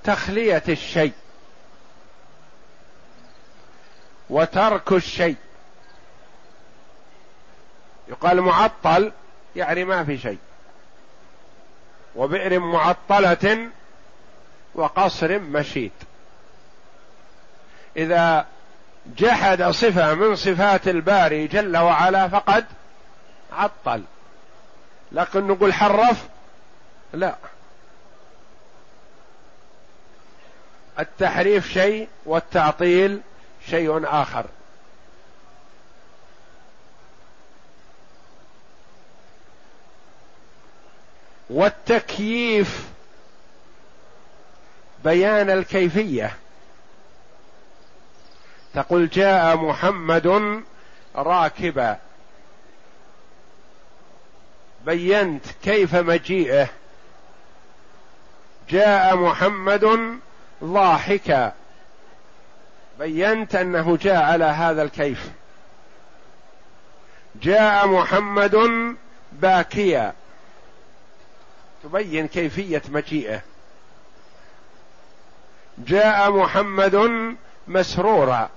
تخلية 0.07 0.63
الشيء 0.69 1.13
وترك 4.31 4.93
الشيء. 4.93 5.37
يقال 8.09 8.41
معطل 8.41 9.13
يعني 9.57 9.85
ما 9.85 10.05
في 10.05 10.19
شيء. 10.19 10.39
وبئر 12.17 12.59
معطلة 12.59 13.69
وقصر 14.75 15.39
مشيد 15.39 15.93
إذا 17.97 18.47
جحد 19.17 19.63
صفة 19.63 20.15
من 20.15 20.37
صفات 20.37 20.89
الباري 20.89 21.47
جل 21.47 21.77
وعلا 21.77 22.29
فقد 22.29 22.67
عطل. 23.53 24.03
لكن 25.13 25.47
نقول 25.47 25.75
حرف؟ 25.75 26.29
لا. 27.13 27.37
التحريف 30.99 31.69
شيء 31.69 32.09
والتعطيل 32.27 33.21
شيء 33.71 34.01
آخر. 34.05 34.47
والتكييف 41.51 42.85
بيان 45.05 45.51
الكيفية. 45.51 46.37
تقول 48.75 49.09
جاء 49.09 49.57
محمد 49.57 50.63
راكبا. 51.17 51.99
بينت 54.87 55.45
كيف 55.63 55.95
مجيئه. 55.95 56.69
جاء 58.71 59.17
محمد 59.17 60.19
ضاحكا 60.65 61.53
بينت 62.99 63.55
أنه 63.55 63.97
جاء 63.97 64.23
على 64.23 64.45
هذا 64.45 64.83
الكيف. 64.83 65.31
جاء 67.43 67.87
محمد 67.87 68.57
باكيا. 69.33 70.13
تبين 71.83 72.29
كيفية 72.29 72.83
مجيئه. 72.89 73.41
جاء 75.79 76.31
محمد 76.31 77.11
مسرورا. 77.69 78.51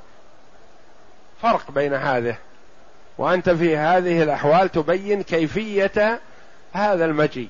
فرق 1.42 1.72
بين 1.72 1.94
هذه. 1.94 2.36
وأنت 3.18 3.50
في 3.50 3.78
هذه 3.78 4.24
الأحوال 4.24 4.70
تبين 4.70 5.24
كيفية 5.24 6.20
هذا 6.74 7.06
المجيء. 7.06 7.50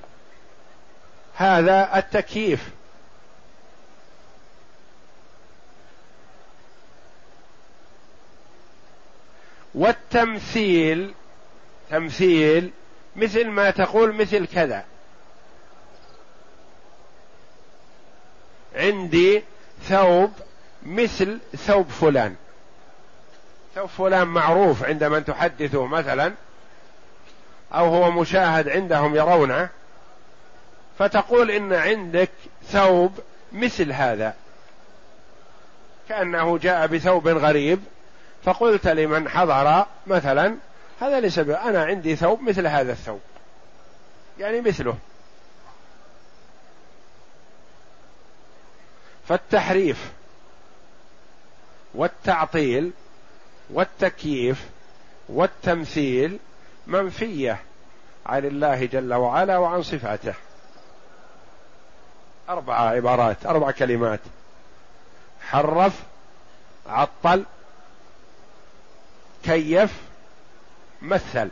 هذا 1.34 1.98
التكييف. 1.98 2.70
والتمثيل 9.74 11.14
تمثيل 11.90 12.70
مثل 13.16 13.48
ما 13.48 13.70
تقول 13.70 14.14
مثل 14.14 14.46
كذا. 14.46 14.84
عندي 18.74 19.42
ثوب 19.82 20.32
مثل 20.82 21.38
ثوب 21.56 21.88
فلان. 21.88 22.36
ثوب 23.74 23.86
فلان 23.86 24.28
معروف 24.28 24.84
عند 24.84 25.04
من 25.04 25.24
تحدثه 25.24 25.86
مثلا 25.86 26.32
أو 27.72 27.86
هو 27.86 28.10
مشاهد 28.10 28.68
عندهم 28.68 29.16
يرونه 29.16 29.68
فتقول 30.98 31.50
إن 31.50 31.72
عندك 31.72 32.30
ثوب 32.68 33.20
مثل 33.52 33.92
هذا. 33.92 34.34
كأنه 36.08 36.58
جاء 36.58 36.86
بثوب 36.86 37.28
غريب. 37.28 37.80
فقلت 38.44 38.86
لمن 38.86 39.28
حضر 39.28 39.86
مثلا 40.06 40.56
هذا 41.00 41.20
ليس 41.20 41.38
أنا 41.38 41.84
عندي 41.84 42.16
ثوب 42.16 42.42
مثل 42.42 42.66
هذا 42.66 42.92
الثوب. 42.92 43.20
يعني 44.38 44.60
مثله. 44.60 44.96
فالتحريف 49.28 50.12
والتعطيل 51.94 52.92
والتكييف 53.70 54.68
والتمثيل 55.28 56.38
منفية 56.86 57.60
عن 58.26 58.44
الله 58.44 58.84
جل 58.86 59.14
وعلا 59.14 59.58
وعن 59.58 59.82
صفاته. 59.82 60.34
أربع 62.48 62.74
عبارات 62.74 63.46
أربع 63.46 63.70
كلمات. 63.70 64.20
حرف 65.40 66.02
عطل 66.86 67.44
كيف 69.44 69.90
مثل. 71.02 71.48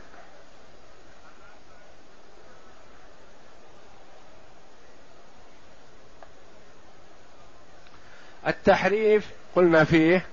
التحريف 8.47 9.29
قلنا 9.55 9.83
فيه 9.83 10.25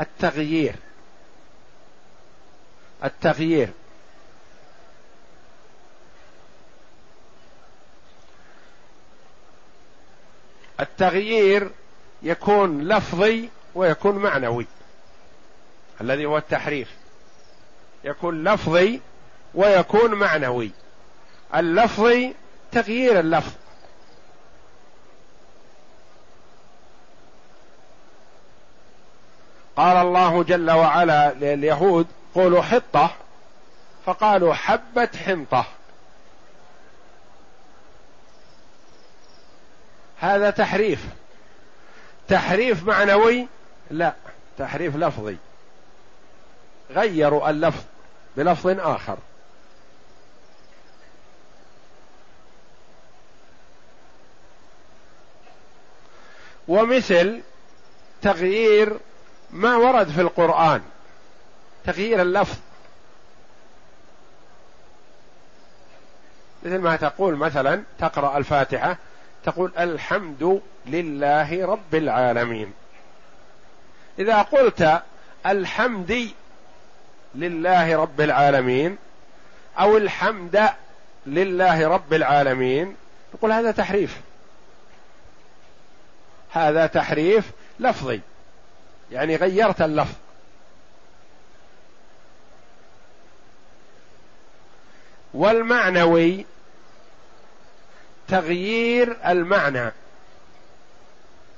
التغيير. 0.00 0.76
التغيير. 3.04 3.68
التغيير 10.80 11.70
يكون 12.22 12.88
لفظي 12.88 13.48
ويكون 13.74 14.16
معنوي. 14.16 14.66
الذي 16.00 16.26
هو 16.26 16.38
التحريف. 16.38 16.99
يكون 18.04 18.44
لفظي 18.44 19.00
ويكون 19.54 20.14
معنوي. 20.14 20.70
اللفظي 21.54 22.34
تغيير 22.72 23.20
اللفظ. 23.20 23.52
قال 29.76 29.96
الله 29.96 30.42
جل 30.42 30.70
وعلا 30.70 31.32
لليهود 31.32 32.06
قولوا 32.34 32.62
حطة. 32.62 33.10
فقالوا 34.06 34.54
حبه 34.54 35.08
حنطة. 35.26 35.64
هذا 40.20 40.50
تحريف. 40.50 41.06
تحريف 42.28 42.84
معنوي؟ 42.84 43.48
لا 43.90 44.14
تحريف 44.58 44.96
لفظي. 44.96 45.36
غيروا 46.90 47.50
اللفظ 47.50 47.84
بلفظ 48.36 48.66
آخر. 48.80 49.18
ومثل 56.68 57.42
تغيير 58.22 58.98
ما 59.50 59.76
ورد 59.76 60.08
في 60.08 60.20
القرآن. 60.20 60.82
تغيير 61.84 62.22
اللفظ. 62.22 62.58
مثل 66.62 66.78
ما 66.78 66.96
تقول 66.96 67.36
مثلا 67.36 67.82
تقرأ 67.98 68.38
الفاتحة 68.38 68.96
تقول 69.44 69.72
الحمد 69.78 70.60
لله 70.86 71.66
رب 71.66 71.94
العالمين. 71.94 72.72
إذا 74.18 74.42
قلت 74.42 75.02
الحمد 75.46 76.30
لله 77.34 77.96
رب 77.96 78.20
العالمين 78.20 78.98
أو 79.78 79.96
الحمد 79.96 80.68
لله 81.26 81.88
رب 81.88 82.12
العالمين. 82.14 82.96
نقول 83.34 83.52
هذا 83.52 83.70
تحريف. 83.70 84.20
هذا 86.50 86.86
تحريف 86.86 87.50
لفظي. 87.80 88.20
يعني 89.12 89.36
غيرت 89.36 89.82
اللفظ. 89.82 90.14
والمعنوي 95.34 96.46
تغيير 98.28 99.16
المعنى. 99.26 99.92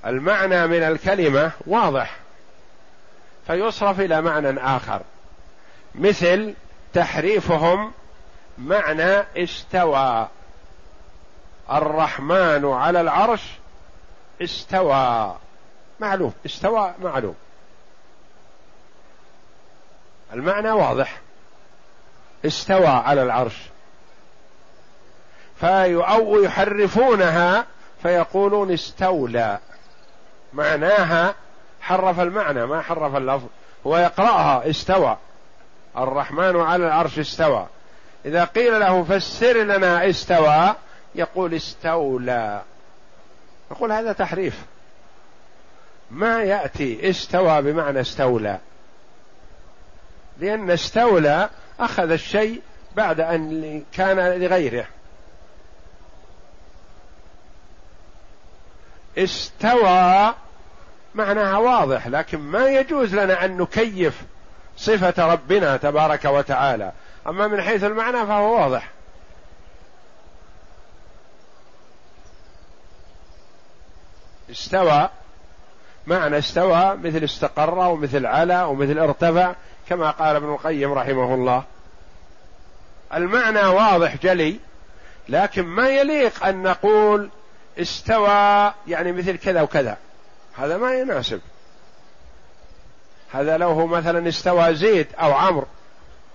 المعنى 0.07 0.67
من 0.67 0.83
الكلمة 0.83 1.53
واضح. 1.67 2.17
فيصرف 3.47 4.01
إلى 4.01 4.23
معنى 4.23 4.61
آخر. 4.61 5.03
مثل 5.95 6.55
تحريفهم 6.95 7.93
معنى 8.59 9.25
استوى. 9.37 10.29
الرحمن 11.73 12.73
على 12.73 13.01
العرش 13.01 13.43
استوى. 14.43 15.37
معلوم 16.01 16.33
استوى 16.47 16.95
معلوم. 17.03 17.35
المعنى 20.33 20.71
واضح. 20.71 21.21
استوى 22.47 22.87
على 22.87 23.23
العرش. 23.23 23.57
أو 25.65 26.43
يحرفونها 26.43 27.67
فيقولون 28.03 28.73
استولى. 28.73 29.59
معناها 30.53 31.35
حرف 31.81 32.21
المعنى 32.21 32.67
ما 32.67 32.83
حرف 32.83 33.17
اللفظ. 33.17 33.47
هو 33.87 33.97
يقرأها 33.97 34.71
استوى. 34.71 35.17
الرحمن 35.97 36.61
على 36.61 36.87
العرش 36.87 37.19
استوى. 37.19 37.67
إذا 38.25 38.45
قيل 38.45 38.81
له 38.81 39.05
فسر 39.05 39.63
لنا 39.63 40.11
استوى 40.11 40.75
يقول 41.15 41.55
استولى. 41.55 42.63
يقول 43.71 43.93
هذا 43.93 44.13
تحريف. 44.13 44.63
ما 46.11 46.43
يأتي 46.43 47.11
استوى 47.11 47.63
بمعنى 47.63 48.01
استولى. 48.01 48.59
لأن 50.39 50.71
استولى 50.71 51.49
أخذ 51.81 52.11
الشيء 52.11 52.63
بعد 52.97 53.21
أن 53.21 53.83
كان 53.93 54.41
لغيره. 54.41 54.87
استوى 59.19 60.35
معناها 61.15 61.59
واضح 61.59 62.07
لكن 62.07 62.39
ما 62.39 62.69
يجوز 62.69 63.15
لنا 63.15 63.45
أن 63.45 63.57
نكيف 63.57 64.23
صفة 64.83 65.33
ربنا 65.33 65.77
تبارك 65.77 66.25
وتعالى. 66.25 66.93
أما 67.27 67.47
من 67.47 67.63
حيث 67.63 67.85
المعنى 67.85 68.27
فهو 68.27 68.61
واضح. 68.61 68.89
استوى 74.51 75.09
معنى 76.07 76.39
استوى 76.39 76.97
مثل 76.97 77.25
استقر 77.25 77.79
ومثل 77.79 78.27
علا 78.27 78.65
ومثل 78.65 78.99
ارتفع 78.99 79.55
كما 79.89 80.11
قال 80.11 80.37
ابن 80.37 80.53
القيم 80.53 80.93
رحمه 80.93 81.35
الله. 81.35 81.65
المعنى 83.15 83.67
واضح 83.67 84.17
جلي 84.17 84.61
لكن 85.29 85.63
ما 85.63 85.89
يليق 85.89 86.47
أن 86.47 86.63
نقول 86.63 87.31
استوى 87.79 88.73
يعني 88.87 89.13
مثل 89.13 89.37
كذا 89.37 89.63
وكذا. 89.63 89.97
هذا 90.57 90.77
ما 90.77 90.95
يناسب. 90.95 91.41
هذا 93.33 93.57
لو 93.57 93.71
هو 93.71 93.87
مثلا 93.87 94.29
استوى 94.29 94.75
زيد 94.75 95.07
أو 95.21 95.33
عمرو 95.33 95.67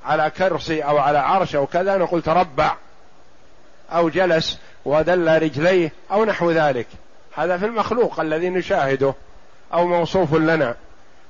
على 0.06 0.30
كرسي 0.30 0.82
أو 0.84 0.98
على 0.98 1.18
عرش 1.18 1.56
أو 1.56 1.68
كذا 1.68 1.98
نقول 1.98 2.22
تربع 2.22 2.76
أو 3.92 4.10
جلس 4.10 4.60
ودل 4.86 5.42
رجليه 5.42 5.92
أو 6.12 6.26
نحو 6.26 6.52
ذلك. 6.52 6.88
هذا 7.36 7.58
في 7.58 7.66
المخلوق 7.66 8.20
الذي 8.20 8.50
نشاهده 8.50 9.14
أو 9.74 9.88
موصوف 9.88 10.34
لنا. 10.34 10.76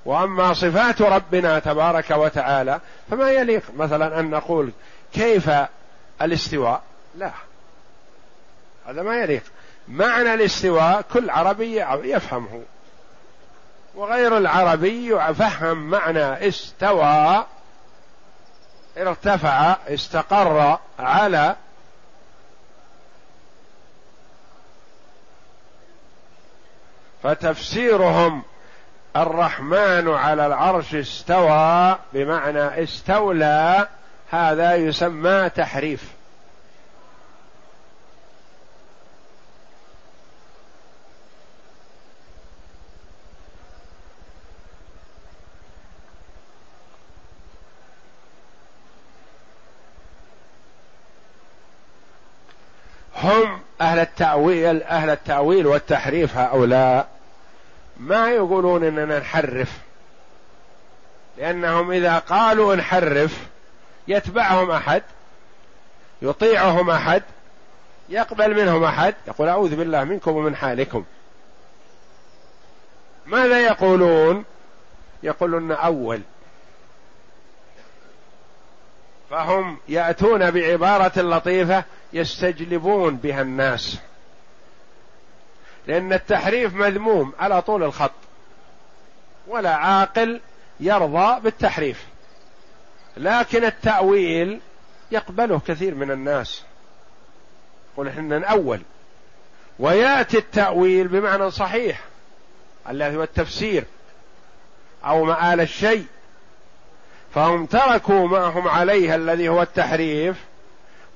وأما 0.05 0.53
صفات 0.53 1.01
ربنا 1.01 1.59
تبارك 1.59 2.11
وتعالى 2.11 2.79
فما 3.11 3.31
يليق 3.31 3.63
مثلا 3.77 4.19
أن 4.19 4.29
نقول 4.29 4.71
كيف 5.13 5.51
الاستواء؟ 6.21 6.81
لا 7.15 7.31
هذا 8.87 9.03
ما 9.03 9.15
يليق. 9.15 9.43
معنى 9.87 10.33
الاستواء 10.33 11.05
كل 11.13 11.29
عربي 11.29 11.81
يفهمه. 12.03 12.61
وغير 13.97 14.37
العربي 14.37 15.07
يفهم 15.07 15.77
معنى 15.77 16.47
استوى 16.47 17.45
ارتفع 18.97 19.75
استقر 19.87 20.79
على 20.99 21.55
فتفسيرهم 27.23 28.43
الرحمن 29.15 30.09
على 30.09 30.45
العرش 30.45 30.95
استوى 30.95 31.97
بمعنى 32.13 32.83
استولى 32.83 33.87
هذا 34.31 34.75
يسمى 34.75 35.49
تحريف 35.49 36.17
هم 53.17 53.61
أهل 53.81 53.99
التأويل 54.17 54.83
أهل 54.83 55.09
التأويل 55.09 55.67
والتحريف 55.67 56.37
هؤلاء. 56.37 57.07
ما 57.97 58.29
يقولون 58.29 58.83
إننا 58.83 59.19
نحرف 59.19 59.71
لأنهم 61.37 61.91
إذا 61.91 62.19
قالوا 62.19 62.75
نحرف 62.75 63.37
يتبعهم 64.07 64.71
أحد 64.71 65.03
يطيعهم 66.21 66.89
أحد 66.89 67.23
يقبل 68.09 68.55
منهم 68.55 68.83
أحد 68.83 69.15
يقول 69.27 69.47
أعوذ 69.47 69.75
بالله 69.75 70.03
منكم 70.03 70.31
ومن 70.31 70.55
حالكم. 70.55 71.03
ماذا 73.25 73.59
يقولون؟ 73.59 74.43
يقولون 75.23 75.71
أول. 75.71 76.21
فهم 79.29 79.77
يأتون 79.89 80.51
بعبارة 80.51 81.19
لطيفة 81.21 81.83
يستجلبون 82.13 83.15
بها 83.15 83.41
الناس. 83.41 83.97
لأن 85.87 86.13
التحريف 86.13 86.73
مذموم 86.73 87.33
على 87.39 87.61
طول 87.61 87.83
الخط. 87.83 88.11
ولا 89.47 89.75
عاقل 89.75 90.41
يرضى 90.79 91.39
بالتحريف. 91.39 92.05
لكن 93.17 93.63
التأويل 93.63 94.59
يقبله 95.11 95.61
كثير 95.67 95.95
من 95.95 96.11
الناس. 96.11 96.63
يقول 97.93 98.07
إحنا 98.07 98.39
نأول 98.39 98.81
ويأتي 99.79 100.37
التأويل 100.37 101.07
بمعنى 101.07 101.51
صحيح. 101.51 102.01
الذي 102.89 103.17
هو 103.17 103.23
التفسير 103.23 103.83
أو 105.05 105.23
مآل 105.25 105.61
الشيء. 105.61 106.05
فهم 107.37 107.65
تركوا 107.65 108.27
ما 108.27 108.45
هم 108.45 108.67
عليه 108.67 109.15
الذي 109.15 109.49
هو 109.49 109.61
التحريف 109.61 110.37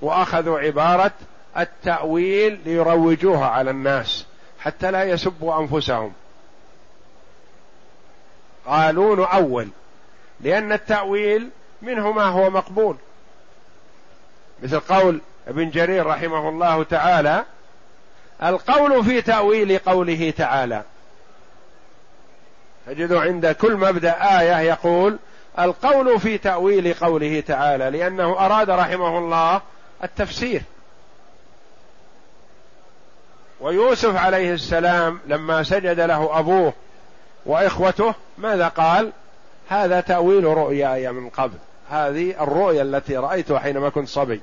وأخذوا 0.02 0.60
عبارة 0.60 1.12
التأويل 1.58 2.60
ليروجوها 2.66 3.46
على 3.48 3.72
الناس 3.72 4.26
حتى 4.60 4.92
لا 4.92 5.04
يسبوا 5.04 5.60
أنفسهم. 5.60 6.14
قالوا 8.66 9.16
نؤول 9.16 9.68
لأن 10.42 10.72
التأويل 10.72 11.50
منه 11.82 12.12
ما 12.12 12.26
هو 12.26 12.50
مقبول. 12.50 12.96
مثل 14.64 14.80
قول 14.80 15.22
ابن 15.48 15.70
جرير 15.70 16.06
رحمه 16.06 16.50
الله 16.50 16.84
تعالى 16.84 17.46
القول 18.44 19.06
في 19.06 19.22
تأويل 19.22 19.78
قوله 19.78 20.34
تعالى. 20.38 20.84
تجد 22.88 23.14
عند 23.14 23.48
كل 23.48 23.76
مبدأ 23.76 24.40
آية 24.40 24.58
يقول 24.60 25.18
القول 25.60 26.20
في 26.20 26.38
تأويل 26.38 26.94
قوله 26.94 27.40
تعالى 27.48 27.90
لأنه 27.90 28.46
أراد 28.46 28.70
رحمه 28.70 29.18
الله 29.18 29.62
التفسير. 30.04 30.62
ويوسف 33.62 34.16
عليه 34.16 34.54
السلام 34.54 35.20
لما 35.28 35.64
سجد 35.64 36.00
له 36.00 36.40
أبوه 36.40 36.74
وإخوته 37.46 38.14
ماذا 38.38 38.68
قال؟ 38.68 39.12
هذا 39.70 40.02
تأويل 40.02 40.44
رؤياي 40.44 41.12
من 41.12 41.30
قبل. 41.30 41.58
هذه 41.90 42.44
الرؤيا 42.44 42.82
التي 42.82 43.18
رأيتها 43.18 43.60
حينما 43.60 43.90
كنت 43.90 44.08
صبي. 44.08 44.42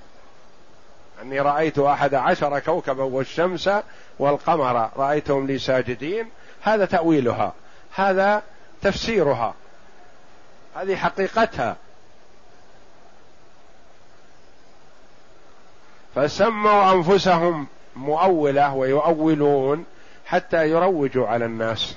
أني 1.23 1.40
رأيت 1.40 1.79
أحد 1.79 2.14
عشر 2.14 2.59
كوكبا 2.59 3.03
والشمس 3.03 3.71
والقمر 4.18 4.90
رأيتهم 4.97 5.47
لي 5.47 5.59
ساجدين. 5.59 6.29
هذا 6.62 6.85
تأويلها. 6.85 7.53
هذا 7.94 8.42
تفسيرها. 8.83 9.55
هذه 10.78 10.96
حقيقتها. 10.96 11.76
فسموا 16.14 16.92
أنفسهم 16.92 17.66
مؤولة 17.96 18.74
ويؤولون 18.74 19.84
حتى 20.26 20.70
يروجوا 20.70 21.28
على 21.28 21.44
الناس. 21.44 21.96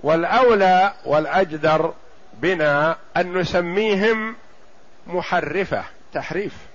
والأولى 0.00 0.94
والأجدر 1.04 1.94
بنا 2.34 2.96
أن 3.16 3.38
نسميهم 3.38 4.36
محرفة 5.06 5.84
تحريف. 6.12 6.68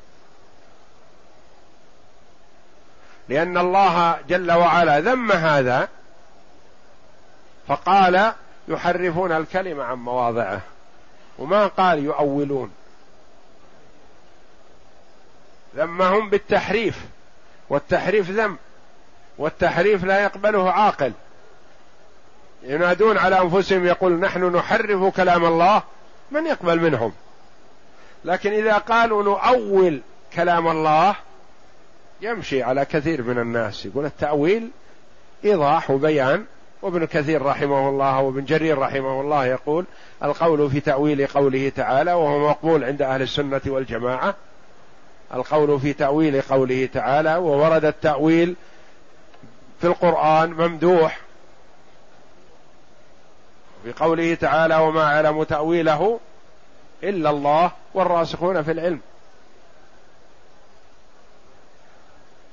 لأن 3.29 3.57
الله 3.57 4.17
جل 4.29 4.51
وعلا 4.51 4.99
ذم 4.99 5.31
هذا 5.31 5.87
فقال 7.67 8.33
يحرفون 8.67 9.31
الكلمة 9.31 9.83
عن 9.83 9.97
مواضعه 9.97 10.61
وما 11.39 11.67
قال 11.67 11.99
يؤولون. 11.99 12.71
ذمهم 15.75 16.29
بالتحريف 16.29 16.99
والتحريف 17.69 18.29
ذم 18.29 18.57
والتحريف 19.37 20.03
لا 20.03 20.23
يقبله 20.23 20.71
عاقل. 20.71 21.13
ينادون 22.63 23.17
على 23.17 23.41
أنفسهم 23.41 23.85
يقول 23.85 24.13
نحن 24.13 24.55
نحرف 24.55 25.15
كلام 25.15 25.45
الله 25.45 25.83
من 26.31 26.45
يقبل 26.45 26.79
منهم؟ 26.79 27.13
لكن 28.25 28.53
إذا 28.53 28.77
قالوا 28.77 29.23
نؤول 29.23 30.01
كلام 30.33 30.67
الله 30.67 31.15
يمشي 32.23 32.63
على 32.63 32.85
كثير 32.85 33.23
من 33.23 33.39
الناس. 33.39 33.85
يقول 33.85 34.05
التأويل 34.05 34.69
إيضاح 35.45 35.91
وبيان. 35.91 36.45
وابن 36.81 37.05
كثير 37.05 37.41
رحمه 37.41 37.89
الله 37.89 38.19
وابن 38.21 38.45
جرير 38.45 38.77
رحمه 38.77 39.21
الله 39.21 39.45
يقول 39.45 39.85
القول 40.23 40.69
في 40.69 40.79
تأويل 40.79 41.27
قوله 41.27 41.71
تعالى 41.75 42.13
وهو 42.13 42.49
مقبول 42.49 42.83
عند 42.83 43.01
أهل 43.01 43.21
السنة 43.21 43.61
والجماعة. 43.65 44.35
القول 45.33 45.79
في 45.79 45.93
تأويل 45.93 46.41
قوله 46.41 46.89
تعالى 46.93 47.35
وورد 47.35 47.85
التأويل 47.85 48.55
في 49.81 49.87
القرآن 49.87 50.53
ممدوح. 50.53 51.19
بقوله 53.85 54.35
تعالى 54.35 54.75
وما 54.75 55.01
يعلم 55.01 55.43
تأويله 55.43 56.19
إلا 57.03 57.29
الله 57.29 57.71
والراسخون 57.93 58.63
في 58.63 58.71
العلم. 58.71 58.99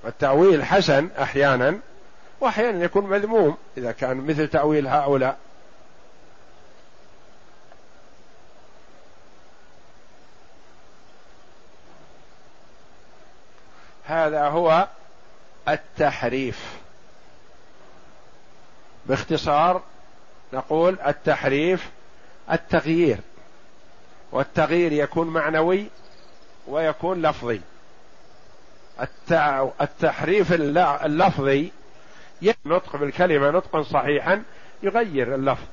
التأويل 0.05 0.65
حسن 0.65 1.09
أحيانا 1.23 1.79
وأحيانا 2.41 2.85
يكون 2.85 3.05
مذموم 3.05 3.57
إذا 3.77 3.93
كان 3.93 4.17
مثل 4.17 4.49
تأويل 4.49 4.87
هؤلاء. 4.87 5.39
هذا 14.05 14.49
هو 14.49 14.89
التحريف. 15.69 16.81
باختصار 19.07 19.83
نقول 20.53 20.99
التحريف 21.07 21.91
التغيير 22.53 23.19
والتغيير 24.33 24.93
يكون 24.93 25.27
معنوي 25.27 25.87
ويكون 26.69 27.23
لفظي. 27.23 27.61
التحريف 29.81 30.53
اللفظي 31.05 31.73
نطق 32.67 32.97
بالكلمة 32.97 33.51
نطقا 33.51 33.83
صحيحا 33.83 34.43
يغير 34.83 35.35
اللفظ. 35.35 35.65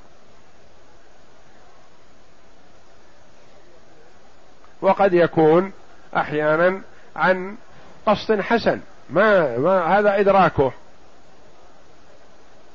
وقد 4.81 5.13
يكون 5.13 5.71
أحيانا 6.17 6.81
عن 7.15 7.57
قصد 8.05 8.41
حسن. 8.41 8.79
ما, 9.09 9.57
ما 9.57 9.99
هذا 9.99 10.19
إدراكه. 10.19 10.71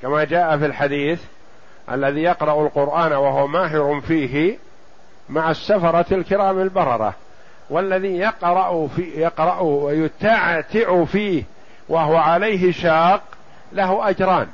كما 0.02 0.24
جاء 0.24 0.58
في 0.58 0.66
الحديث 0.66 1.22
الذي 1.90 2.22
يقرأ 2.22 2.66
القرآن 2.66 3.12
وهو 3.12 3.46
ماهر 3.46 4.00
فيه 4.00 4.58
مع 5.28 5.50
السفرة 5.50 6.14
الكرام 6.14 6.60
البررة. 6.60 7.14
والذي 7.72 8.16
يقرأ 8.16 8.86
في 8.86 9.02
يقرأ 9.02 9.60
ويتعتع 9.60 11.04
فيه 11.04 11.44
وهو 11.88 12.16
عليه 12.16 12.72
شاق 12.72 13.22
له 13.72 14.08
أجران. 14.08 14.48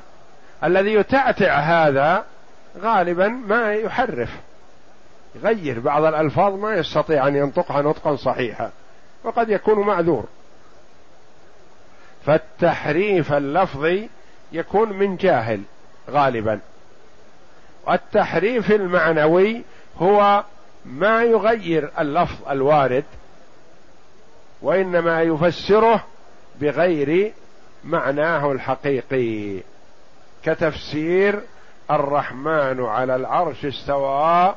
الذي 0.63 0.93
يتعتع 0.93 1.59
هذا 1.59 2.25
غالبا 2.81 3.27
ما 3.27 3.73
يحرف. 3.73 4.29
يغير 5.35 5.79
بعض 5.79 6.03
الألفاظ 6.03 6.53
ما 6.53 6.75
يستطيع 6.75 7.27
أن 7.27 7.35
ينطقها 7.35 7.81
نطقا 7.81 8.15
صحيحا 8.15 8.71
وقد 9.23 9.49
يكون 9.49 9.79
معذور. 9.79 10.25
فالتحريف 12.25 13.33
اللفظي 13.33 14.09
يكون 14.51 14.93
من 14.93 15.15
جاهل 15.15 15.61
غالبا. 16.09 16.59
التحريف 17.89 18.71
المعنوي 18.71 19.61
هو 19.97 20.43
ما 20.85 21.23
يغير 21.23 21.91
اللفظ 21.99 22.49
الوارد 22.49 23.03
وإنما 24.61 25.21
يفسره 25.21 26.03
بغير 26.61 27.33
معناه 27.83 28.51
الحقيقي 28.51 29.61
كتفسير 30.43 31.41
الرحمن 31.91 32.85
على 32.85 33.15
العرش 33.15 33.65
استوى 33.65 34.55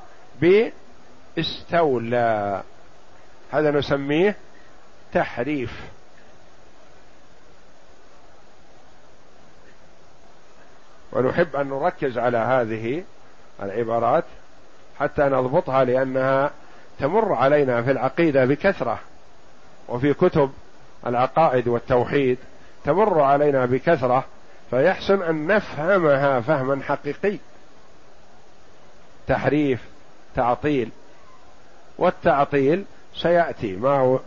باستولى. 1.37 2.63
هذا 3.53 3.71
نسميه 3.71 4.37
تحريف. 5.13 5.81
ونحب 11.13 11.57
أن 11.57 11.69
نركز 11.69 12.19
على 12.19 12.39
هذه 12.39 13.05
العبارات 13.63 14.25
حتى 14.99 15.23
نضبطها 15.23 15.85
لأنها 15.85 16.51
تمر 16.99 17.33
علينا 17.33 17.83
في 17.83 17.91
العقيدة 17.91 18.45
بكثرة. 18.45 18.99
وفي 19.89 20.15
كتب 20.15 20.51
العقائد 21.07 21.69
والتوحيد 21.69 22.39
تمر 22.85 23.21
علينا 23.21 23.67
بكثرة 23.67 24.25
فيحسن 24.71 25.23
أن 25.23 25.47
نفهمها 25.47 26.41
فهما 26.41 26.83
حقيقي 26.83 27.39
تحريف 29.27 29.81
تعطيل. 30.35 30.91
والتعطيل 31.99 32.85
سيأتي. 33.15 33.77
ما 33.77 34.19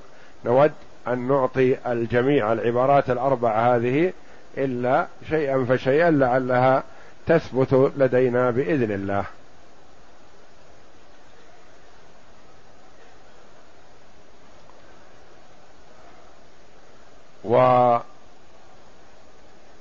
نود 0.46 0.72
أن 1.08 1.28
نعطي 1.28 1.78
الجميع 1.92 2.54
العبارات 2.54 3.10
الأربع 3.10 3.76
هذه 3.76 4.14
إلا 4.58 5.08
شيئا 5.30 5.66
فشيئا 5.66 6.12
لعلها 6.12 6.84
تثبت 7.28 7.92
لدينا 7.98 8.52
بإذن 8.52 8.92
الله. 8.92 9.26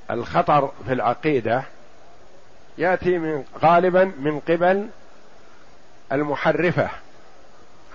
والخطر 0.09 0.73
في 0.87 0.93
العقيدة 0.93 1.63
يأتي 2.79 3.19
من 3.19 3.45
غالبا 3.63 4.05
من 4.05 4.41
قبل 4.41 4.89
المحرفة 6.13 6.91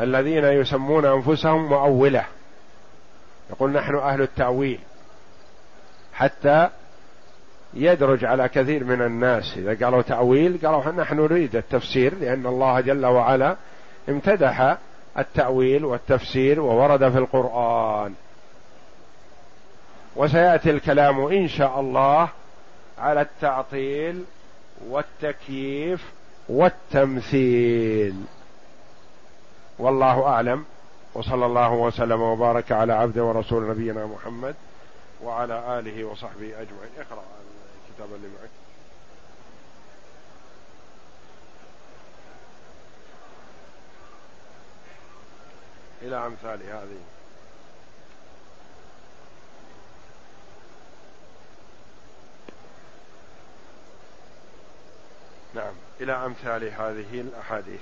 الذين 0.01 0.45
يسمون 0.45 1.05
أنفسهم 1.05 1.69
مؤولة. 1.69 2.25
يقول 3.49 3.71
نحن 3.71 3.95
أهل 3.95 4.21
التأويل 4.21 4.79
حتى 6.13 6.69
يدرج 7.73 8.25
على 8.25 8.49
كثير 8.49 8.83
من 8.83 9.01
الناس. 9.01 9.57
إذا 9.57 9.85
قالوا 9.85 10.01
تأويل 10.01 10.59
قالوا 10.63 10.91
نحن 10.91 11.15
نريد 11.15 11.55
التفسير 11.55 12.15
لأن 12.15 12.45
الله 12.45 12.81
جل 12.81 13.05
وعلا 13.05 13.55
امتدح 14.09 14.77
التأويل 15.17 15.85
والتفسير 15.85 16.59
وورد 16.59 17.09
في 17.11 17.17
القرآن. 17.17 18.13
وسيأتي 20.15 20.69
الكلام 20.69 21.25
إن 21.25 21.47
شاء 21.47 21.79
الله 21.79 22.29
على 22.97 23.21
التعطيل 23.21 24.25
والتكييف 24.87 26.11
والتمثيل. 26.49 28.25
والله 29.79 30.27
أعلم. 30.27 30.65
وصلى 31.13 31.45
الله 31.45 31.71
وسلم 31.71 32.21
وبارك 32.21 32.71
على 32.71 32.93
عبد 32.93 33.17
ورسول 33.17 33.69
نبينا 33.69 34.05
محمد 34.05 34.55
وعلى 35.23 35.79
آله 35.79 36.03
وصحبه 36.03 36.47
أجمعين. 36.47 36.91
اقرأ 36.97 37.23
الكتاب 37.89 38.15
اللي 38.15 38.27
معك. 38.27 38.49
إلى 46.01 46.27
أمثال 46.27 46.63
هذه. 46.63 47.18
نعم. 55.55 55.73
إلى 56.01 56.11
أمثال 56.11 56.63
هذه 56.63 57.21
الأحاديث. 57.21 57.81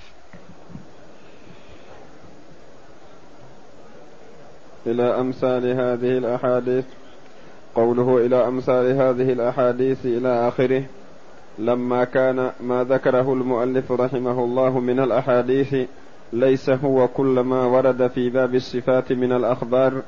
إلى 4.86 5.20
أمثال 5.20 5.66
هذه 5.66 6.18
الأحاديث. 6.18 6.84
قوله 7.74 8.26
إلى 8.26 8.48
أمثال 8.48 8.86
هذه 8.86 9.32
الأحاديث 9.32 10.06
إلى 10.06 10.48
آخره. 10.48 10.84
لما 11.58 12.04
كان 12.04 12.50
ما 12.60 12.84
ذكره 12.84 13.32
المؤلف 13.32 13.92
رحمه 13.92 14.44
الله 14.44 14.80
من 14.80 15.00
الأحاديث 15.00 15.74
ليس 16.32 16.70
هو 16.70 17.08
كل 17.08 17.40
ما 17.40 17.64
ورد 17.64 18.06
في 18.06 18.30
باب 18.30 18.54
الصفات 18.54 19.12
من 19.12 19.32
الأخبار. 19.32 20.02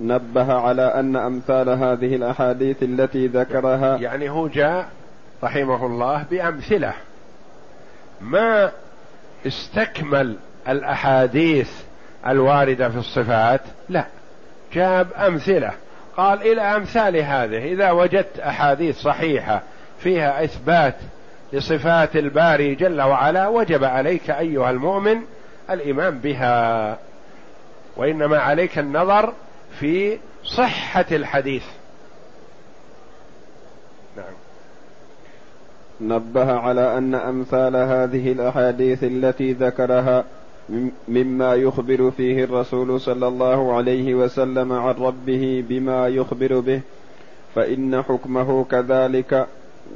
نبه 0.00 0.52
على 0.52 0.82
أن 0.82 1.16
أمثال 1.16 1.68
هذه 1.68 2.16
الأحاديث 2.16 2.82
التي 2.82 3.26
ذكرها 3.26 3.96
يعني 3.96 4.30
هو 4.30 4.48
جاء 4.48 4.88
رحمه 5.44 5.86
الله 5.86 6.24
بأمثلة. 6.30 6.94
ما 8.20 8.72
استكمل 9.46 10.36
الأحاديث 10.68 11.70
الواردة 12.26 12.88
في 12.88 12.96
الصفات؟ 12.96 13.60
لا. 13.88 14.06
جاب 14.72 15.12
أمثلة. 15.12 15.70
قال 16.16 16.42
إلى 16.42 16.60
أمثال 16.60 17.16
هذه. 17.16 17.72
إذا 17.72 17.90
وجدت 17.90 18.38
أحاديث 18.38 18.98
صحيحة 18.98 19.62
فيها 19.98 20.44
إثبات 20.44 20.94
لصفات 21.52 22.16
الباري 22.16 22.74
جل 22.74 23.02
وعلا 23.02 23.48
وجب 23.48 23.84
عليك 23.84 24.30
أيها 24.30 24.70
المؤمن 24.70 25.16
الإيمان 25.70 26.18
بها. 26.18 26.98
وإنما 27.96 28.38
عليك 28.38 28.78
النظر 28.78 29.32
في 29.80 30.18
صحة 30.44 31.06
الحديث. 31.12 31.64
نبه 36.00 36.52
على 36.52 36.98
أن 36.98 37.14
أمثال 37.14 37.76
هذه 37.76 38.32
الأحاديث 38.32 39.04
التي 39.04 39.52
ذكرها 39.52 40.24
مما 41.08 41.54
يخبر 41.54 42.10
فيه 42.10 42.44
الرسول 42.44 43.00
صلى 43.00 43.28
الله 43.28 43.76
عليه 43.76 44.14
وسلم 44.14 44.72
عن 44.72 44.94
ربه 44.94 45.64
بما 45.68 46.08
يخبر 46.08 46.60
به 46.60 46.80
فإن 47.54 48.02
حكمه 48.02 48.64
كذلك 48.64 49.46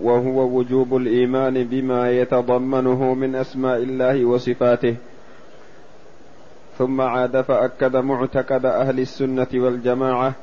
وهو 0.03 0.59
وجوب 0.59 0.97
الإيمان 0.97 1.65
بما 1.65 2.11
يتضمنه 2.11 3.15
من 3.15 3.35
أسماء 3.35 3.77
الله 3.77 4.25
وصفاته. 4.25 4.97
ثم 6.79 7.01
عاد 7.01 7.41
فأكد 7.41 7.97
معتقد 7.97 8.67
أهل 8.67 9.01
السنة 9.01 9.47
والجماعة 9.55 10.35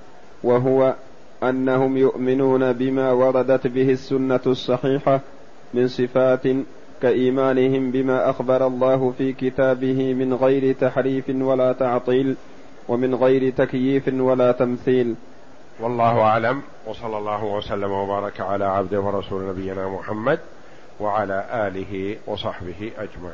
وهو 0.44 0.96
أنهم 1.44 1.98
يؤمنون 1.98 2.74
بما 2.74 3.12
وردت 3.12 3.68
به 3.68 3.92
السنة 3.92 4.40
الصحيحة 4.48 5.22
من 5.76 5.88
صفات 5.88 6.48
كإيمانهم 7.02 7.92
بما 7.92 8.30
أخبر 8.30 8.68
الله 8.68 9.14
في 9.18 9.34
كتابه 9.34 10.14
من 10.14 10.34
غير 10.34 10.76
تحريف 10.76 11.30
ولا 11.30 11.74
تعطيل 11.74 12.36
ومن 12.88 13.16
غير 13.16 13.50
تكييف 13.50 14.08
ولا 14.14 14.52
تمثيل. 14.52 15.16
والله 15.80 16.22
أعلم 16.22 16.62
وصلى 16.88 17.18
الله 17.18 17.44
وسلم 17.44 17.92
وبارك 17.92 18.42
على 18.42 18.66
عبده 18.66 19.00
ورسول 19.02 19.50
نبينا 19.50 19.90
محمد 19.90 20.40
وعلى 21.00 21.46
آله 21.68 22.18
وصحبه 22.28 22.92
أجمعين. 22.98 23.34